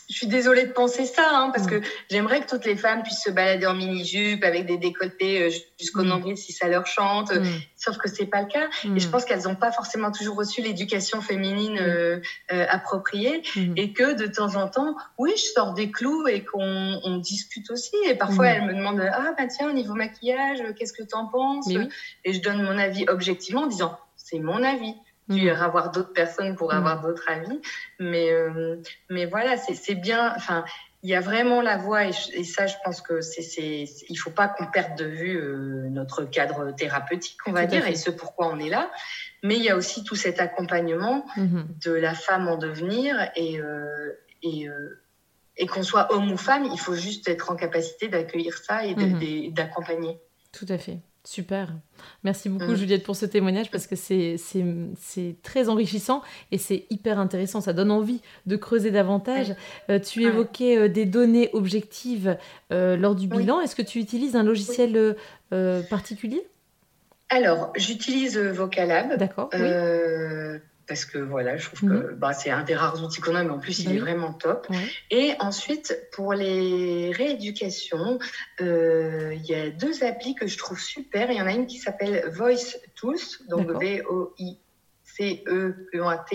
[0.08, 1.70] je suis désolée de penser ça, hein, parce mm.
[1.70, 5.50] que j'aimerais que toutes les femmes puissent se balader en mini-jupe avec des décolletés euh,
[5.78, 6.08] jusqu'au mm.
[6.08, 7.44] nombril si ça leur chante, mm.
[7.76, 8.68] sauf que c'est pas le cas.
[8.84, 12.20] Et je pense qu'elles n'ont pas forcément toujours reçu l'éducation féminine euh,
[12.52, 13.42] euh, appropriée,
[13.76, 17.70] et que de temps en temps, oui, je sors des clous et qu'on on discute
[17.70, 17.94] aussi.
[18.06, 21.26] Et parfois, elles me demandent ah bah tiens au niveau maquillage, qu'est-ce que tu en
[21.26, 21.68] penses
[22.24, 24.94] Et je donne mon avis objectivement en disant c'est mon avis.
[25.30, 25.70] Tu iras mm.
[25.70, 27.02] voir d'autres personnes pour avoir mm.
[27.02, 27.60] d'autres avis.
[27.98, 28.76] Mais, euh,
[29.10, 30.32] mais voilà, c'est bien.
[30.36, 30.64] Enfin,
[31.02, 34.30] il y a vraiment la voix et, ça, je pense que c'est, c'est, il faut
[34.30, 38.48] pas qu'on perde de vue euh, notre cadre thérapeutique, on va dire, et ce pourquoi
[38.48, 38.90] on est là.
[39.44, 41.84] Mais il y a aussi tout cet accompagnement mm-hmm.
[41.84, 44.12] de la femme en devenir et, euh,
[44.42, 44.66] et,
[45.56, 48.94] et qu'on soit homme ou femme, il faut juste être en capacité d'accueillir ça et
[48.94, 49.52] mm-hmm.
[49.52, 50.18] d'accompagner.
[50.52, 50.98] Tout à fait.
[51.28, 51.74] Super.
[52.24, 52.76] Merci beaucoup, mm.
[52.76, 56.22] Juliette, pour ce témoignage parce que c'est très enrichissant
[56.52, 57.60] et c'est hyper intéressant.
[57.60, 59.54] Ça donne envie de creuser davantage.
[59.90, 62.38] Euh, tu évoquais euh, des données objectives
[62.72, 63.60] euh, lors du bilan.
[63.60, 65.16] Est-ce que tu utilises un logiciel
[65.90, 66.48] particulier?
[67.28, 69.18] Alors, j'utilise Vocalab.
[69.18, 69.50] D'accord
[70.88, 72.14] parce que voilà, je trouve que mhm.
[72.16, 74.66] bah, c'est un des rares outils qu'on a, mais en plus, il est vraiment top.
[75.10, 78.18] Et ensuite, pour les rééducations,
[78.60, 81.30] euh, il y a deux applis que je trouve super.
[81.30, 83.18] Il y en a une qui s'appelle Voice Tools,
[83.48, 84.58] donc V-O-I
[85.18, 86.30] C-E-T-O-O-L-S.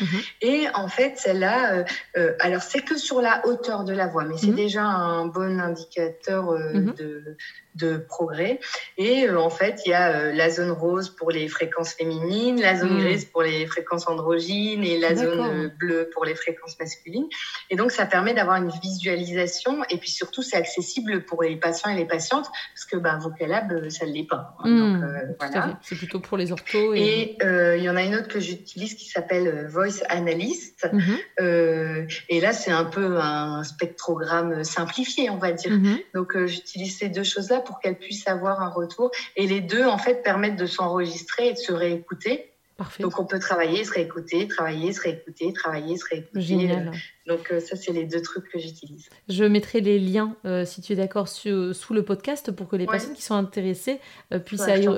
[0.00, 0.20] Mhm.
[0.42, 1.84] Et en fait, celle-là, euh,
[2.16, 4.54] euh, alors c'est que sur la hauteur de la voix, mais c'est mhm.
[4.54, 7.36] déjà un bon indicateur de,
[7.78, 8.60] de progrès.
[8.96, 12.60] Et euh, en fait, il y a euh, la zone rose pour les fréquences féminines,
[12.60, 13.00] la zone hmm.
[13.00, 17.28] grise pour les fréquences androgynes et la zone euh, bleue pour les fréquences masculines.
[17.70, 19.82] Et donc, ça permet d'avoir une visualisation.
[19.90, 23.88] Et puis surtout, c'est accessible pour les patients et les patientes parce que bah, Vocalab,
[23.88, 24.56] ça ne l'est pas.
[24.58, 24.68] Hein.
[24.68, 25.00] Hmm.
[25.00, 25.78] Donc, voilà.
[25.82, 26.94] C'est plutôt pour les orthos.
[26.94, 30.88] Et il y en a une autre que j'utilise qui s'appelle Voice Analyst.
[30.92, 32.06] Mhm.
[32.28, 35.72] et là, c'est un peu un spectrogramme simplifié, on va dire.
[35.72, 35.98] Mhm.
[36.14, 39.10] Donc, j'utilise ces deux choses-là pour qu'elle puisse avoir un retour.
[39.36, 42.50] Et les deux, en fait, permettent de s'enregistrer et de se réécouter.
[42.78, 43.02] Parfait.
[43.02, 46.40] Donc on peut travailler, se réécouter, travailler, se réécouter, travailler, se réécouter.
[46.40, 46.92] Génial.
[47.26, 49.08] Donc euh, ça, c'est les deux trucs que j'utilise.
[49.28, 52.86] Je mettrai les liens, euh, si tu es d'accord, sous le podcast pour que les
[52.86, 53.98] personnes qui sont intéressées
[54.32, 54.88] euh, puissent aller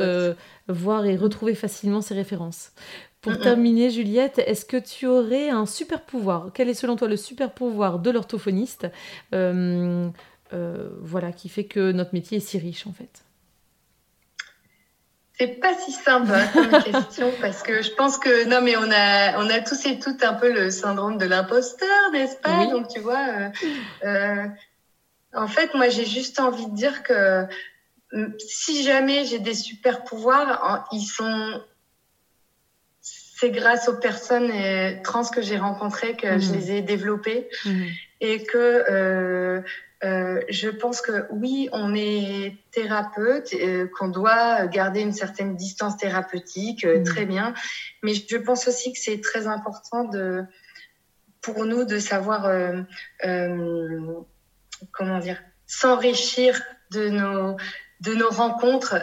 [0.68, 2.72] voir et retrouver facilement ces références.
[3.22, 6.50] Pour terminer, Juliette, est-ce que tu aurais un super pouvoir?
[6.54, 8.88] Quel est selon toi le super pouvoir de l'orthophoniste?
[11.00, 13.24] Voilà, qui fait que notre métier est si riche en fait
[15.40, 18.90] c'est pas si simple hein, comme question parce que je pense que non mais on
[18.92, 22.66] a on a tous et toutes un peu le syndrome de l'imposteur n'est-ce pas?
[22.66, 23.48] Donc tu vois euh,
[24.04, 24.46] euh,
[25.34, 27.46] en fait moi j'ai juste envie de dire que
[28.38, 31.62] si jamais j'ai des super pouvoirs ils sont
[33.00, 34.52] c'est grâce aux personnes
[35.02, 36.52] trans que j'ai rencontrées que je mmh.
[36.52, 37.84] les ai développées mmh.
[38.20, 39.62] et que euh,
[40.02, 46.84] je pense que oui, on est thérapeute, euh, qu'on doit garder une certaine distance thérapeutique,
[46.84, 47.54] euh, très bien.
[48.02, 50.44] Mais je pense aussi que c'est très important de,
[51.42, 52.50] pour nous de savoir,
[54.92, 56.60] comment dire, s'enrichir
[56.92, 57.56] de nos,
[58.00, 58.96] de nos rencontres.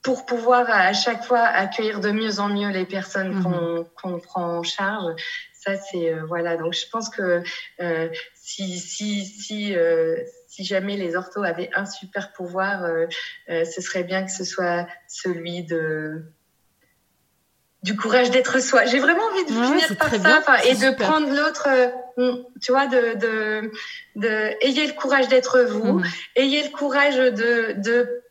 [0.00, 3.84] pour pouvoir à chaque fois accueillir de mieux en mieux les personnes mmh.
[4.00, 5.20] qu'on prend en charge,
[5.52, 7.42] ça c'est voilà donc je pense que
[8.48, 13.04] si, si, si, euh, si jamais les orthos avaient un super pouvoir, euh,
[13.50, 16.22] euh, ce serait bien que ce soit celui de
[17.82, 18.86] du courage d'être soi.
[18.86, 21.68] J'ai vraiment envie de finir par ça et de prendre l'autre,
[22.60, 23.70] tu vois, de, de,
[24.16, 26.04] de, ayez le courage d'être vous, mhm.
[26.34, 28.22] ayez le courage de, de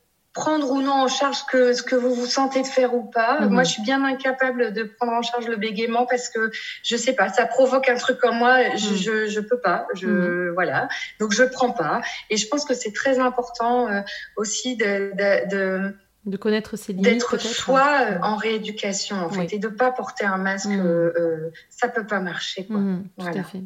[0.42, 3.42] prendre ou non en charge que, ce que vous vous sentez de faire ou pas.
[3.42, 3.50] Mhm.
[3.56, 6.52] Moi, je suis bien incapable de prendre en charge le bégaiement parce que
[6.84, 8.54] je sais pas, ça provoque un truc en moi.
[8.76, 8.96] Je, Mhm.
[9.06, 9.88] je, je peux pas.
[9.96, 10.54] Je, Mhm.
[10.54, 10.88] Voilà.
[11.20, 12.02] Donc, je prends pas.
[12.30, 14.02] Et je pense que c'est très important euh,
[14.36, 17.06] aussi de, de, de De connaître ses limites.
[17.10, 17.46] d'être peut-être.
[17.66, 20.86] soi euh, en rééducation en fait et de pas porter un masque Mhm.
[20.86, 22.78] euh, ça peut pas marcher quoi.
[22.78, 23.40] Tout Voilà.
[23.42, 23.62] à fait.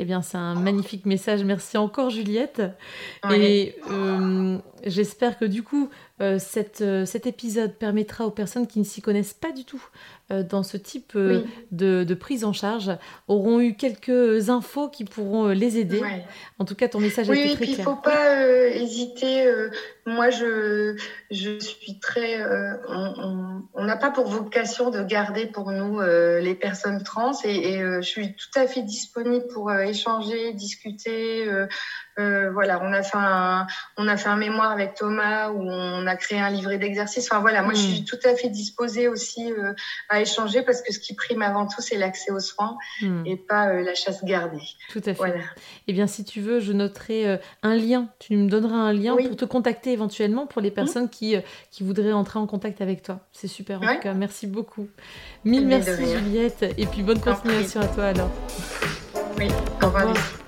[0.00, 1.42] Eh bien, c'est un magnifique message.
[1.42, 2.62] Merci encore, Juliette.
[3.32, 5.90] Et euh, j'espère que du coup,
[6.20, 9.82] euh, cette, euh, cet épisode permettra aux personnes qui ne s'y connaissent pas du tout
[10.50, 11.42] dans ce type Oui.
[11.72, 12.92] de, de prise en charge
[13.28, 16.02] auront eu quelques infos qui pourront les aider.
[16.58, 17.84] En tout cas, ton message a été très puis il clair.
[17.86, 18.36] faut pas
[18.74, 19.50] hésiter.
[20.08, 20.96] Moi, je,
[21.30, 22.40] je suis très.
[22.40, 27.80] euh, on- n'a pas pour vocation de garder pour nous euh, les personnes trans et,
[27.82, 31.48] euh, je suis tout à fait disponible pour échanger, discuter.
[32.18, 33.66] Euh, voilà, on a fait un,
[33.96, 37.28] on a fait un mémoire avec Thomas où on a créé un livret d'exercices.
[37.30, 39.72] Enfin voilà, moi je suis tout à fait disposée aussi euh,
[40.08, 43.36] à échanger parce que ce qui prime avant tout c'est l'accès aux soins Hmm, et
[43.36, 44.58] pas euh, la chasse gardée.
[44.90, 45.12] tout à fait.
[45.14, 45.40] Voilà.
[45.86, 48.08] Eh bien, si tu veux, je noterai un lien.
[48.18, 49.26] Tu me donneras un lien Oui.
[49.28, 51.36] pour te contacter éventuellement pour les personnes qui,
[51.70, 53.20] qui voudraient entrer en contact avec toi.
[53.32, 53.96] C'est super en Ouais.
[53.96, 54.14] tout cas.
[54.14, 54.88] Merci beaucoup.
[55.44, 56.06] Mille Mais de merci.
[56.18, 56.74] Juliette.
[56.76, 58.30] Et puis bonne continuation à toi alors.
[59.38, 59.48] Oui,
[59.82, 60.47] Au revoir.